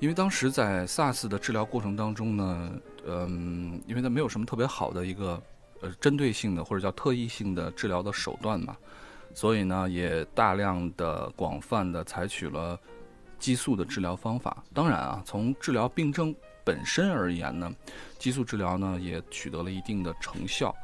[0.00, 2.72] 因为当时在 SARS 的治疗过程当中呢，
[3.06, 5.40] 嗯，因为它没有什么特别好的一个
[5.82, 8.74] 呃针对性的或者叫特异性的治疗的手段嘛，
[9.34, 12.80] 所以呢也大量的广泛的采取了
[13.38, 14.64] 激素的治疗方法。
[14.72, 16.34] 当然啊，从治疗病症
[16.64, 17.70] 本身而言呢，
[18.18, 20.74] 激素治疗呢也取得了一定的成效。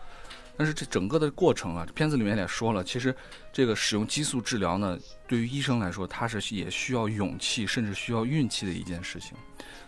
[0.57, 3.15] 但是这整个的过程啊，片子里面也说了，其实
[3.53, 9.37] 这个使用激素治疗呢，对于医生来说，他是也需要勇气，甚至需要运气的一件事情。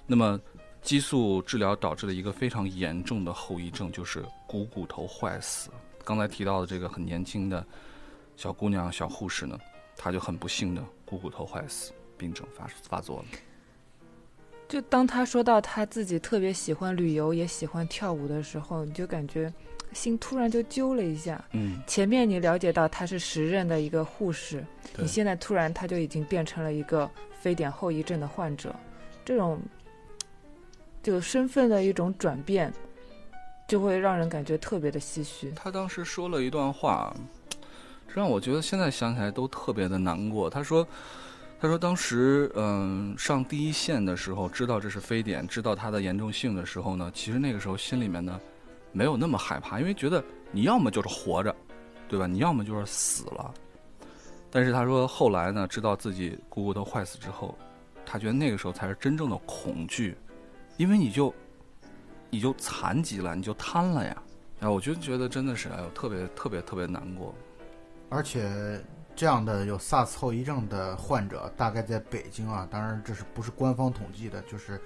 [0.07, 0.39] 那么，
[0.83, 5.71] 激素治疗导致了一个非常严重的后遗症，就是股骨头坏死。
[6.05, 7.67] 刚才提到的这个很年轻的
[8.37, 9.59] 小姑娘、小护士呢，
[9.97, 13.25] 她就很不幸的股骨头坏死，病症发发作了。
[14.69, 19.51] 就当他说到他自己特别喜欢旅游，也喜欢跳舞的时候，你就感觉。
[19.93, 21.43] 心突然就揪了一下。
[21.53, 24.65] 嗯，前面你了解到他是时任的一个护士，
[24.97, 27.11] 你现在突然他就已经变成了一个
[27.41, 28.75] 非典后遗症的患者，
[29.25, 29.61] 这种
[31.03, 32.73] 就身份的一种转变，
[33.67, 35.53] 就会让人感觉特别的唏嘘。
[35.57, 37.15] 他当时说了一段话，
[38.15, 40.51] 让我觉得现在想起来都特别的难过。
[40.51, 40.87] 他说
[41.61, 48.39] ：“他说当时嗯上第一线的时候，知道这是非典，知道它的严重性的时候呢，其实那个时候心里面呢。”
[48.93, 51.55] 没有那么害怕，因为觉得你要么就是活着，
[52.09, 52.27] 对吧？
[52.27, 53.53] 你要么就是死了。
[54.51, 57.57] 但是他说后来呢，知道自己股骨头坏死之后，
[58.07, 60.17] 他觉得那个时候才是真正的恐惧，
[60.79, 61.35] 因为你就
[62.31, 64.23] 你就残疾了，你就瘫了呀。
[64.61, 67.35] 哎，我就觉得真的是哎呦，特别特别特别难过。
[68.09, 68.83] 而且
[69.15, 74.81] 这样的有 SARS 后遗症的患者，大概在北京啊，当然这是不是官方统计的，就是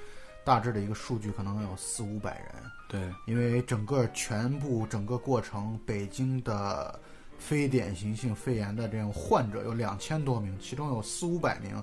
[0.45, 2.49] 大致的一个数据，可能有四五百人。
[2.93, 7.01] 对，因为整个全部整个过程，北京的
[7.39, 11.83] 非典型性肺炎的这种患者有两千多名，其中有四五百名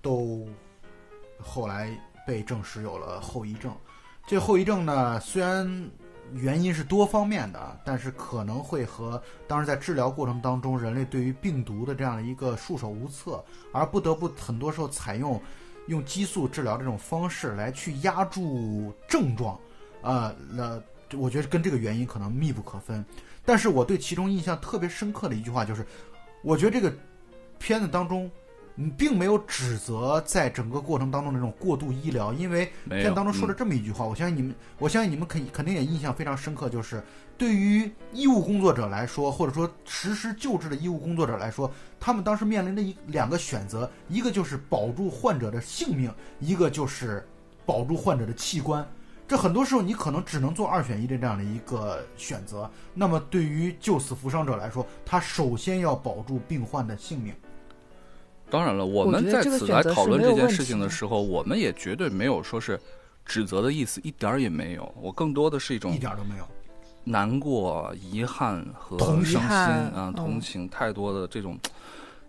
[0.00, 0.46] 都
[1.40, 1.90] 后来
[2.24, 3.74] 被证实有了后遗症。
[4.28, 5.90] 这后遗症呢，虽然
[6.34, 15.42] 原因是多方面的，但是可能会和当时在治疗过程当中，人类对于病毒的这样的一个束手无策，而不得不很多时候采用
[15.88, 19.58] 用激素治疗这种方式来去压住症状，
[20.04, 20.80] 啊，那
[21.16, 23.04] 我觉得跟这个原因可能密不可分。
[23.44, 25.84] 但是我对其中印象特别深刻的一句话就是，
[26.42, 26.94] 我觉得这个
[27.58, 28.30] 片子当中。
[28.76, 37.00] 你并没有指责在整个过程当中的这种过度医疗，因为片当中说了这么一句话，我相信你们，我相信你们肯肯定也印象非常深刻，就是
[37.38, 47.24] 对于医务工作者来说，或者说实施救治的医务工作者来说，他们当时面临的一两个选择，一个就是保住患者的性命，一个就是
[47.64, 48.84] 保住患者的器官。
[49.34, 52.70] 这很多时候你可能只能做二选一的这样的一个选择。
[52.94, 57.34] 那么对于救死扶伤者来说，他首先要保住病患的性命。
[58.48, 62.80] 当然了，我们在此来讨论这件事情的时候，我们也绝对没有说是
[63.26, 64.94] 指责的意思，一点儿也没有。
[65.02, 66.46] 我更多的是一种一点都没有
[67.02, 71.58] 难过、遗憾和伤心啊，同情太多的这种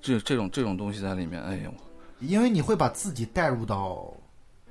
[0.01, 1.39] 这这种这种东西在里面。
[1.43, 1.71] 哎呦，
[2.19, 4.11] 因为你会把自己带入到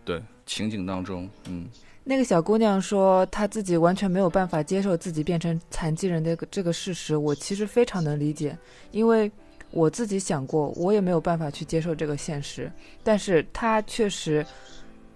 [0.05, 1.31] 对情景当中。
[1.47, 1.69] 嗯，
[2.05, 8.57] 那个小姑娘说她自己完全没有办法接受自己变成残疾人的这个事实，我其实非常能理解，
[8.91, 9.31] 因为。
[9.71, 12.71] 我自己想过，我也没有办法去接受这个现实，
[13.03, 14.47] 但是她确实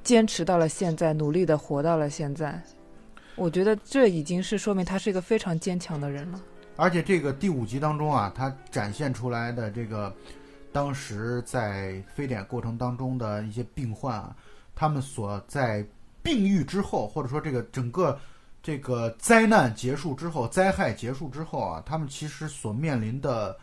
[0.03, 2.61] 坚持到了现在，努力的活到了现在。
[3.37, 6.43] 我觉得这已经是说明她是一个非常坚强的人了。
[6.75, 10.13] 而且这个第五集当中啊，她展现出来的这个
[10.73, 14.35] 当时在非典过程当中的一些病患啊，
[14.75, 15.87] 他们所在
[16.29, 18.19] 病愈之后，或者说这个整个
[18.63, 23.57] 这个灾难结束之后，灾害结束之后啊，他们其实所面临的。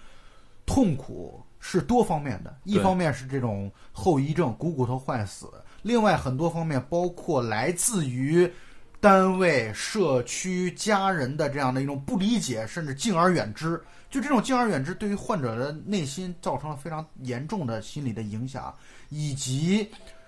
[0.67, 5.45] 痛苦是多方面的，一方面是这种后遗症、股骨头坏死；
[5.83, 8.51] 另外很多方面，包括来自于
[8.99, 13.79] 单位、社区、家人的这样的一种不理解，甚至敬而远之。
[14.09, 18.73] 就这种敬而远之，对于患者的内心造成了非常严重的心理的影响，
[19.09, 19.87] 以及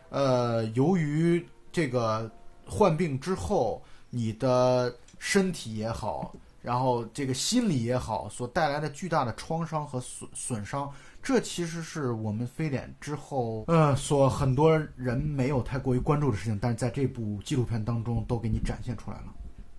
[0.09, 1.43] 呃，由于
[1.77, 2.27] 这个
[2.65, 6.33] 患病之后，你的身体也好。
[6.59, 19.25] 然后这个心理也好，所带来的巨大的创伤和损损伤，这其实是我们非典之后，呃，所很多人没有太过于关注的事情，但是在这部纪录片当中都给你展现出来了。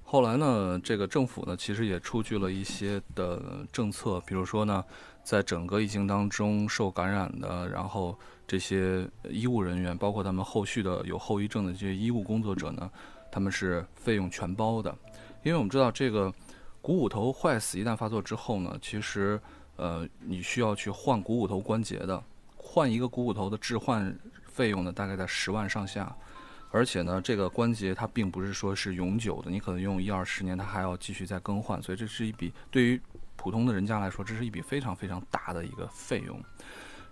[0.05, 4.85] 后来呢，这个政府呢，其实也出具了一些的政策，比如说呢，
[5.25, 8.17] 在整个疫情当中受感染的，然后
[8.49, 12.91] 这些医务人员，包括他们后续的有后遗症的这些医务工作者呢，
[13.31, 14.93] 他们是费用全包的，
[15.45, 16.35] 因为我们知道这个。
[16.81, 19.39] 股骨头坏死一旦发作之后呢，其实，
[19.77, 22.23] 呃，你需要去换股骨头关节的，
[22.57, 26.17] 换一个股骨头的置换费用呢，大概在十万上下，
[26.71, 32.99] 而且呢，这个关节它并不是说是永久的，你可能用一二十年，它还要继续再更换，所以这是一笔对于
[33.37, 36.41] 普通的人家来说，这是一笔非常非常大的一个费用。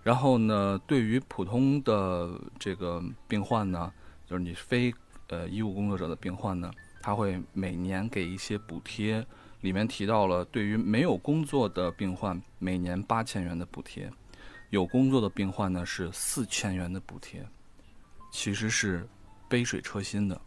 [0.07, 3.91] 然后呢，对于普通的这个病患呢，
[4.25, 4.93] 就是你非
[5.27, 9.21] 呃医务工作者的病患呢，他会每年给一些补贴。
[9.59, 14.07] 里面提到了，对于没有工作的病患，每年八千元的补贴；
[14.69, 17.45] 有工作的病患呢是四千元的补贴，
[18.31, 19.05] 其实是
[19.49, 20.39] 杯水车薪的。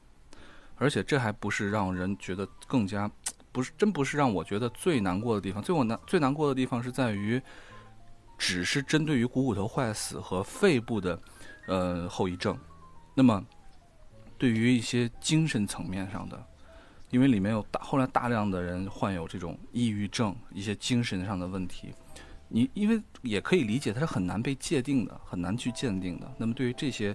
[0.76, 3.10] 而且这还不是让人觉得更加，
[3.52, 5.62] 不是真不是让我觉得最难过的地方。
[5.62, 7.38] 最我难最难过的地方是在于，
[8.40, 11.20] 只是针对于股骨头坏死和肺部的
[11.66, 12.58] 呃后遗症。
[13.14, 13.44] 那么，
[14.38, 16.46] 对于一些精神层面上的。
[17.10, 21.92] 因为里面有大后来大量的人患有这种抑郁症，一些精神上的问题，
[22.46, 26.32] 你因为也可以理解，它是很难被界定的，很难去鉴定的。
[26.38, 27.12] 那么对于这些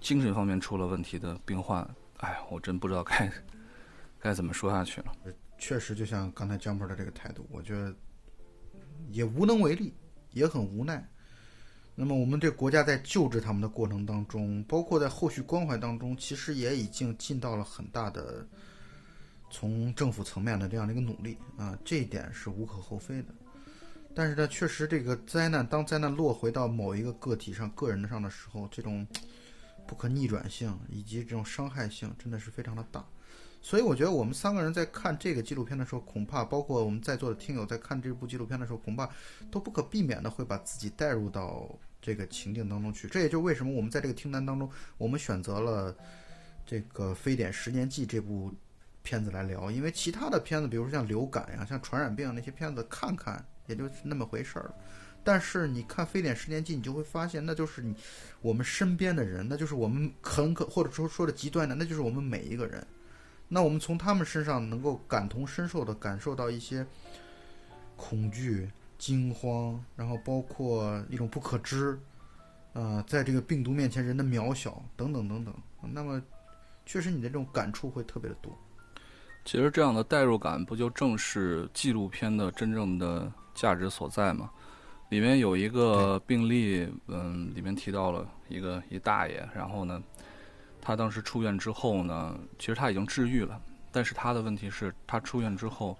[0.00, 1.82] 精神方面出了问题的病患，
[2.18, 3.28] 哎，我真不知道该
[4.20, 5.12] 该怎么说下去了。
[5.58, 7.92] 确实，就像刚才江波的这个态度，我觉得
[9.10, 9.92] 也无能为力，
[10.34, 11.08] 也很无奈。
[11.94, 18.46] 那么我们这国家在救治他们的过程当中，包括在后续关怀当中，其实也已经尽到了很大的。
[19.50, 23.28] 从政府层面的这样的一个努力啊，这一点是无可厚非的。
[24.12, 29.06] 但是呢，确实这个灾难，当灾难落回到某一个个体上、个人的上的时候，这种
[29.86, 33.06] 不可逆转性以及这种伤害性真的是非常的大。
[33.64, 39.08] 所以我觉得我们三个人在看这个纪录片的时候，恐怕包括我们在座的听友在看这部纪录片的时候，恐怕
[39.50, 41.66] 都不可避免的会把自己带入到
[42.02, 43.08] 这个情境当中去。
[43.08, 45.96] 这也就为什么我们在这个听单当中，我们选择了
[46.66, 48.52] 这个《非典十年记》这部。
[49.06, 54.72] 片子来聊，因为其他的片子，比如说像流感呀、像传染病那些片子，看看也就那么回事儿。
[55.22, 57.94] 但是你看非典十年记，你就会发现，那就是你
[58.40, 62.82] 我们身边的人，那就是我们很可或者说说的极端的，那就是我们每一个人。
[63.54, 66.84] 那我们从他们身上能够感同身受的感受到一些
[67.94, 71.96] 恐惧、惊慌，然后包括一种不可知，
[72.72, 75.54] 呃，在这个病毒面前人的渺小等等等等。
[75.92, 76.20] 那么，
[76.84, 78.52] 确实你的这种感触会特别的多。
[79.44, 84.50] 其实这样的代入感，不就正是纪录片的真正的价值所在吗？
[85.10, 90.02] 里面有一个病例，嗯，里面提到了一个一大爷，然后呢，
[90.84, 93.60] 他当时出院之后呢，其实他已经治愈了，
[93.90, 95.98] 但是他的问题是，他出院之后，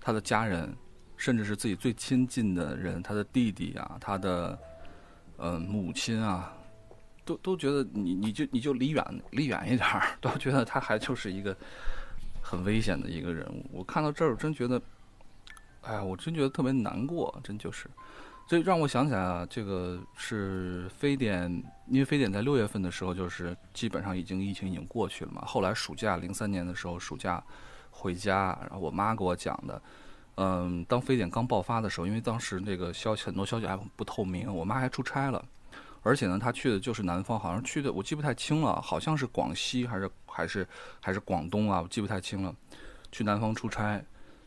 [0.00, 0.72] 他的家人，
[1.16, 4.58] 甚至是自己最亲近的人，他的弟弟啊，他的，
[5.38, 6.56] 嗯，母亲啊，
[7.24, 11.54] 都都觉得你你就你就离远离远一点儿，都觉得他还就是一个。
[12.48, 14.80] 很危险的一个人物，我看到这儿，我真觉得，
[15.80, 17.90] 哎呀，我真觉得特别难过，真就是，
[18.48, 21.50] 所以让我想起来啊，这个是非典，
[21.88, 25.42] 因为非典在六月份的时候，就是基本上已经疫情已经过去了嘛。
[25.44, 27.42] 后来暑假零三年的时候，暑假
[27.90, 29.82] 回家，然后我妈给我讲的，
[30.36, 35.44] 嗯，当非典刚爆发的时候，因为当时那个消息很多消息还不透明，我妈还出差了。
[36.02, 40.64] 而且呢，她去的就是南方，好像去的我记不太清了，好像是广西还是还是
[41.00, 42.54] 还是广东啊，我记不太清了。
[43.10, 44.00] 去南方出差，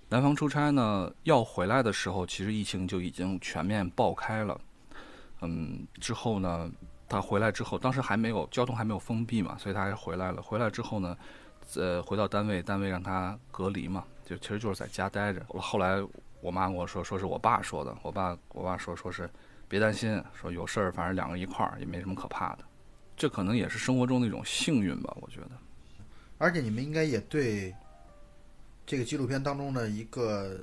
[0.10, 4.60] 南方出差呢，要回来的时候，其实疫情就已经全面爆开了。
[5.42, 6.70] 嗯，之后呢，
[7.08, 10.42] 他回来之后，当时还没有交通还没有封闭嘛，所以他还是回来了。
[10.42, 11.18] 回来之后呢，
[11.76, 15.46] 呃，回到单位，单位让他隔离嘛，就其实就是在家待着。
[15.50, 16.02] 后来
[16.42, 19.30] 我妈跟我说，说是我爸说的，我爸我爸说说是。
[19.72, 22.64] 别担心，说有事儿，反正两个一块儿也没什么可怕的，
[23.16, 25.52] 这可能也是生活中的一种幸运吧，我觉得。
[26.40, 27.72] 而且你们应该也对
[28.90, 30.60] 这个纪录片当中的一个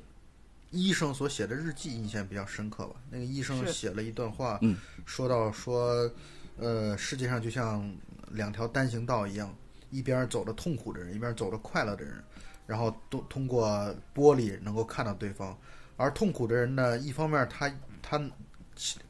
[0.72, 2.97] 医生所写的日记印象比较深刻吧？
[3.09, 4.59] 那个医生写了一段话，
[5.05, 6.11] 说到说，
[6.57, 7.89] 呃，世界上就像
[8.33, 9.57] 两条单行道一样，
[9.93, 12.20] 一边走着痛苦的人，一边走着快乐的人，
[12.66, 13.64] 然后都通过
[14.12, 15.57] 玻璃能够看到对方，
[15.97, 17.72] 而痛苦的人呢，一方面他
[18.03, 18.20] 他。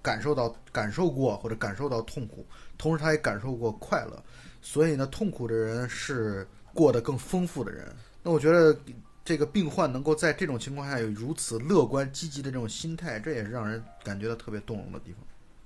[0.00, 2.46] 感受到感受过或者感受到痛苦，
[2.78, 4.22] 同时他也感受过快乐，
[4.62, 7.92] 所以呢，痛苦的人是过得更丰富的人。
[8.22, 8.78] 那我觉得
[9.26, 15.20] 这个病患能够在这种情况下有如此乐观积极的这种心态，这也是让人感觉到特别动容的地方。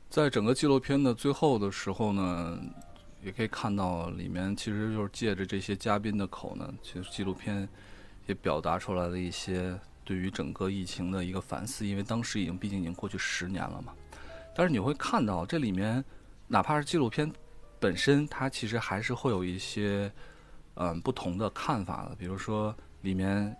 [0.09, 2.59] 在整个纪录片的最后的时候呢，
[3.23, 7.69] 也可以看到里面其实就是借着这些嘉宾的口呢，其实纪录片
[8.27, 9.79] 也表达出来了一些。
[10.03, 13.95] 对于整个疫情的一个反思，因为当时已经毕竟已经过去十年了嘛。
[14.57, 16.05] 但是你会看到这里面，
[16.49, 17.31] 哪怕是纪录片
[17.79, 20.11] 本身，它其实还是会有一些
[20.75, 22.17] 嗯不同的看法的。
[22.17, 23.57] 比如说里面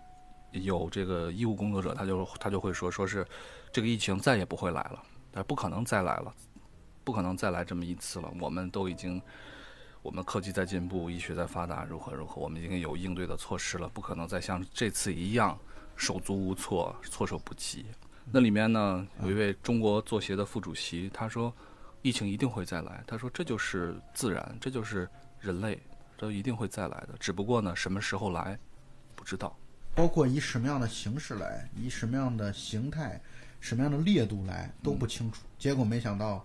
[0.51, 3.25] 有这个医务工作者，他就他就会说，说是
[3.71, 6.33] 这个疫情再也不会来了，但不可能再来了，
[7.03, 8.31] 不可能再来这么一次了。
[8.39, 9.21] 我们都已经，
[10.01, 15.57] 我们科技在进步，医学在发达，如何如何，我们已经有应对的措施了，不可能再像这次一样。
[15.97, 17.85] 手足无措，措手不及。
[18.31, 21.53] 那里面呢，有一位中国作协的副主席，他说
[22.01, 25.07] ：“疫情一定会再来。”他说：“这就是自然，这就是
[25.39, 25.79] 人类，
[26.17, 27.09] 这一定会再来的。
[27.19, 28.57] 只不过呢，什么时候来，
[29.21, 29.55] 不知道。
[29.93, 33.21] 包括以什么样的形式来，以什么样的形态，
[33.59, 35.43] 什么样的烈度来，都不清楚。
[35.59, 36.43] 结果没想到，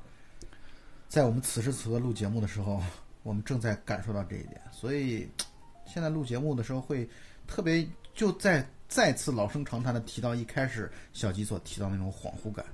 [1.09, 2.83] 在我们此时此刻录节目的时候，
[3.23, 4.61] 我们正在感受到这一点。
[4.71, 5.27] 所以，
[5.87, 7.09] 现在录节目的时候会
[7.47, 12.65] 特别就在。”再次老生常谈的提到一开始小吉所提到那种恍惚感，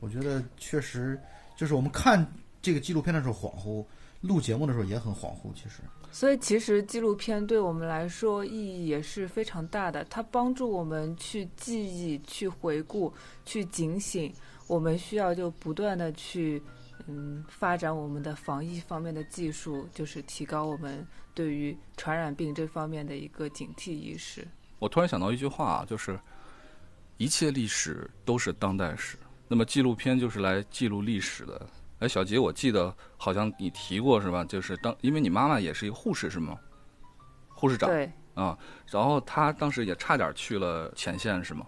[0.00, 1.16] 我觉得确实
[1.56, 2.26] 就是我们看
[2.60, 3.86] 这个纪录片的时候恍惚，
[4.20, 5.54] 录节目的时候也很恍惚。
[5.54, 5.82] 其实，
[6.16, 13.12] 所以其实纪录片对我们来说意义也是非常大的，它帮助我们去记忆、去回顾、
[13.44, 14.32] 去警醒。
[14.66, 16.62] 我们需要就不断的去
[17.06, 24.48] 嗯发展我们的防疫方面的技术，就是提高我们对于传染病这方面的一个警惕意识。
[24.78, 26.18] 我突然想到一句话啊，就是
[27.18, 29.18] 一切历史都是当代史。
[29.46, 31.68] 那么纪录片就是来记录历史的。
[31.98, 34.44] 哎，小杰，我记得好像你提过是吧？
[34.44, 36.58] 就是当因为你妈妈也是一个护士是吗？
[37.48, 38.56] 护士长对啊，
[38.90, 41.66] 然后她当时也差点去了前线是吗？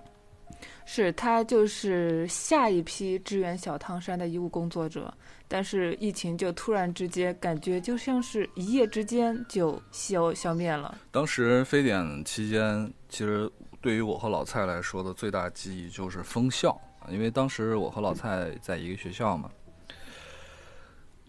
[0.84, 5.12] 是她就是下一批支援小汤山的医务工作者，
[5.46, 10.98] 但是疫情就突然之间感觉就像是一夜之间就消消灭了。
[11.10, 13.50] 当时非典期间，其实
[13.80, 19.50] 对于我和老蔡来说的最大记忆就是封校，因为当时我和老蔡在一个学校嘛。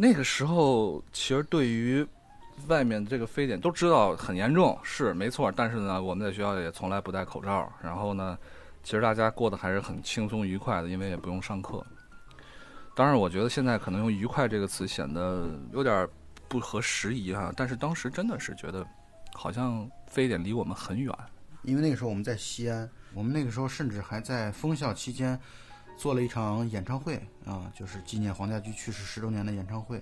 [0.02, 2.08] 那个时候，其实对于
[2.68, 8.38] 外面这个非典都知道很严重，是没错，但是呢，我们在学校也从来不戴口罩，然后呢。
[8.82, 11.86] 其实大家过得还是很轻松愉快的，因为也不用上课。
[12.96, 16.08] 当然，我觉得现在可能用“愉快”这个词显得有点
[16.48, 18.84] 不合时宜哈，但是当时真的是觉得
[19.34, 21.14] 好像非典离我们很远。
[21.64, 25.38] 因为那个时候我们在西安，我们那个时候甚至还在封校期间
[26.00, 30.02] 做了一场演唱会啊，就是纪念黄家驹去世十周年的演唱会。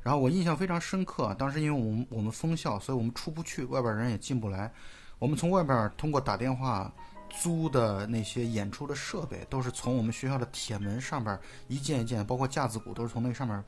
[0.00, 4.72] 然后我印象非常深刻，当时因为我们我们封校，所以我们出不去，外边人也进不来。
[5.18, 6.92] 我们从外边通过打电话
[7.28, 11.36] 租的那些演出的设备，都是从我们学校的铁门上边
[11.66, 13.64] 一件一件，包括架子鼓都是从那上面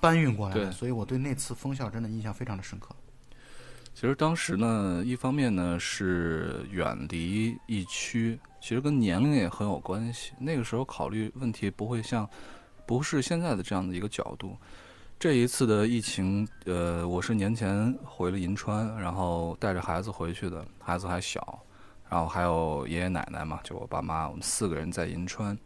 [0.00, 0.66] 搬运过来的。
[0.66, 2.94] 对所以我对那次封校真的印象非常的深刻。
[4.00, 10.34] 其实当时呢，一方面呢是远离疫区，其实跟年龄也很有关系。
[10.38, 12.30] 那个时候考虑问题不会像，
[12.86, 14.56] 不是现在的这样的一个角度。
[15.18, 21.60] 这一次的疫情，呃，我是年前回了银川，然后带着孩子回去的，孩子还小，
[22.08, 25.58] 然后还有爷爷奶奶嘛，就我爸妈，我们四个人在银川。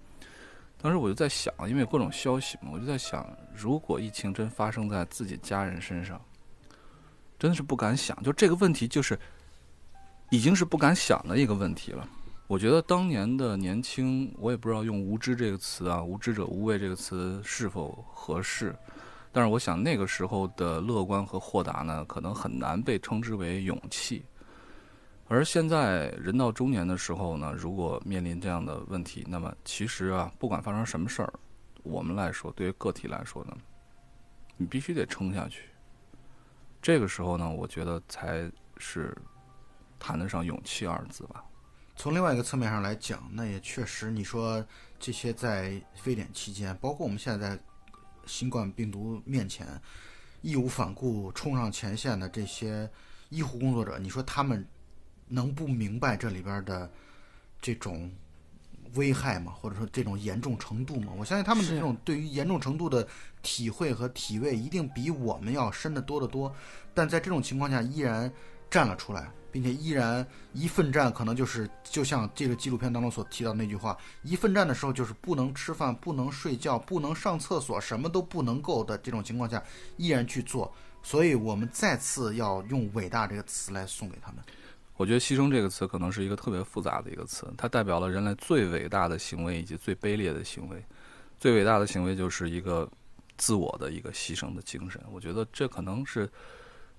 [0.81, 6.19] 当时我就在想，因为各种消息嘛，我就在想，如果疫情真发生在自己家人身上，
[7.43, 8.17] 真的是不敢想。
[8.23, 9.19] 就这个问题，就是
[10.31, 12.09] 已经是不敢想的一个问题了。
[12.47, 18.73] 我觉得当年的年轻，我也不知道用“无知”这个词啊，“无知者无畏”这个词是否合适。
[19.33, 24.25] 但是我想那个时候的乐观和豁达呢，可能很难被称之为勇气。
[25.27, 31.33] 而现在人到中年的时候呢，如果面临这样的问题，那么其实啊，不管发生什么事儿，
[31.83, 33.57] 我们来说，对于个体来说呢，
[34.57, 35.65] 你必须得撑下去。
[36.83, 39.17] 这个时候呢，我觉得才是
[40.01, 41.45] 谈得上勇气二字吧。
[41.95, 44.65] 从另外一个侧面上来讲，那也确实，你说
[44.99, 47.63] 这些在非典期间，包括我们现在在
[48.27, 49.81] 新冠病毒面前
[50.41, 52.91] 义无反顾冲上前线的这些
[53.29, 54.67] 医护工作者，你说他们
[55.29, 56.91] 能不明白这里边的
[57.61, 58.11] 这种
[58.95, 59.53] 危害嘛？
[59.53, 61.13] 或者说这种严重程度嘛？
[61.17, 63.07] 我相信他们的这种对于严重程度的
[63.43, 66.55] 体会和体味，一定比我们要深得多得多。
[66.95, 68.31] 但在这种情况下，依然
[68.71, 79.63] 站了出来，并且依然一奋战，可能就是就像这个纪录片当中所提到的那句话：一奋战的时候，就是不能吃饭、不能睡觉、不能上厕所，什么都不能够的这种情况下，
[79.97, 80.73] 依然去做。
[81.03, 84.45] 所以我们再次要用“伟大”这个词来送给他们。
[84.97, 90.85] 我觉得“牺牲”这个词可能是一个特别复杂的一个词，它代表了人类最伟大的行为以及最卑劣的行为。
[91.41, 92.89] 最伟大的行为就是一个
[93.37, 96.31] 自我的一个牺牲的精神，我觉得这可能是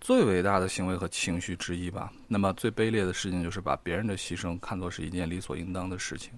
[0.02, 2.12] 最伟大的行为和情绪之一吧。
[2.28, 6.34] 那么最卑劣的事情就是把别人的牺牲看作是一件理所应当的事情，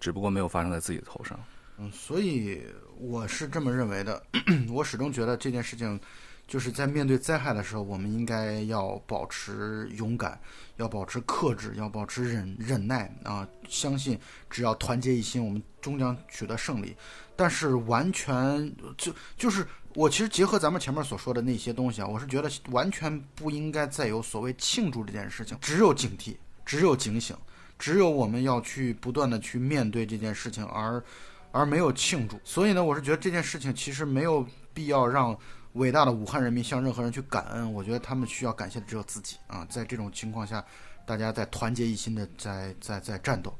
[0.00, 1.38] 只不过没有发生在自己的头上。
[1.76, 2.62] 嗯，所以
[2.96, 4.24] 我是这么认为的。
[4.70, 6.00] 我始终觉得这件事情，
[6.46, 10.38] 就是在面对灾害的时候，我们应该要保持勇敢，
[10.76, 13.46] 要保持克制，要保持忍忍耐啊！
[13.68, 14.18] 相信
[14.50, 16.94] 只要团结一心，我们终将取得胜利。
[17.34, 27.34] 但是完全就就是我其实结合咱们前面所说的那些东西啊，我是觉得完全不应该再有所谓庆祝这件事情，只有警惕，只有警醒，
[27.78, 31.02] 只有我们要去不断的去面对这件事情，而
[31.50, 32.38] 而没有庆祝。
[32.44, 35.36] 所以呢，我是觉得这件事情其实没有必要让
[35.74, 37.72] 伟大的武汉人民向任何人去感恩。
[37.72, 39.64] 我觉得他们需要感谢的只有自己啊！
[39.68, 40.64] 在这种情况下，
[41.06, 43.54] 大家在团结一心的在在在战斗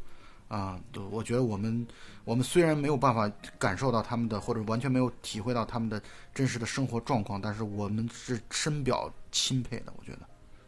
[0.48, 0.78] 啊！
[1.10, 1.86] 我觉得我们
[2.24, 6.00] 我们虽然没有办法感受到他们的，或者完全没有体会到他们的
[6.34, 9.92] 真实的生活状况，但是我们是深表钦佩的。
[9.96, 10.20] 我觉得。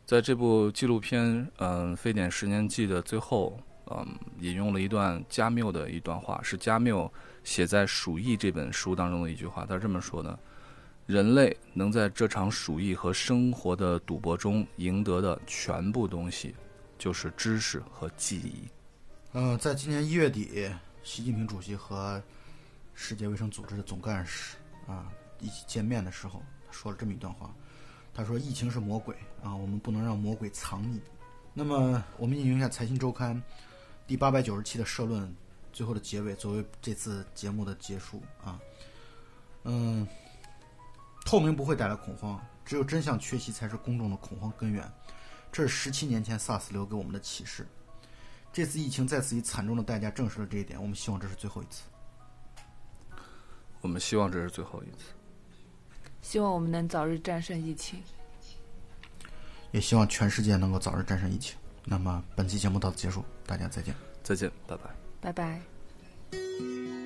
[0.05, 1.25] 在这部纪录片
[1.59, 3.59] 《嗯、非典十年记》的最后，
[3.91, 4.07] 嗯，
[4.41, 9.67] 引用了一段加缪的一段话，是加缪写在《鼠疫》这本书当中的一句话。
[9.67, 10.39] 他是这么说的
[11.07, 16.53] ：“人类能在这场鼠疫和生活的赌博中赢得的全部东西，
[16.99, 18.69] 就是知识和记忆。
[19.31, 20.69] 呃，在今年一月底，
[21.05, 22.21] 习近平主席和
[22.93, 24.57] 世界卫生组织的总干事
[24.89, 25.07] 啊
[25.39, 26.43] 一起见面的时候，
[26.73, 27.55] 说了这么一段话。
[28.13, 30.99] 他说：“疫情是魔鬼啊，我们不能让魔鬼藏匿。”
[31.53, 33.37] 那么，我们引用一下《财新周刊》
[34.07, 35.33] 第八百九十期的社论
[35.73, 38.59] 最后的结尾，作为这次节目的结束啊。
[39.65, 40.09] 嗯，
[41.27, 44.89] 透明不会带来恐慌，只有真相缺席才是公众的恐慌根源。
[45.51, 47.67] 这是十七年前 SARS 留给我们的启示。
[48.53, 50.81] 这次疫情再次以惨重的代价证实了这一点。
[50.81, 51.83] 我们希望这是最后一次。
[53.81, 55.13] 我们希望这是最后一次。
[56.23, 58.01] 希望我们能早日战胜疫情。
[59.73, 61.57] 也希望全世界能够早日战胜疫情。
[61.85, 63.95] 那么本期节目到此结束，大家再见。
[64.23, 64.91] 再见，拜拜。
[65.21, 67.06] 拜拜。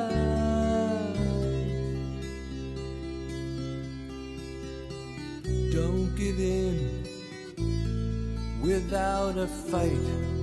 [6.39, 7.03] In
[8.61, 10.40] without a fight.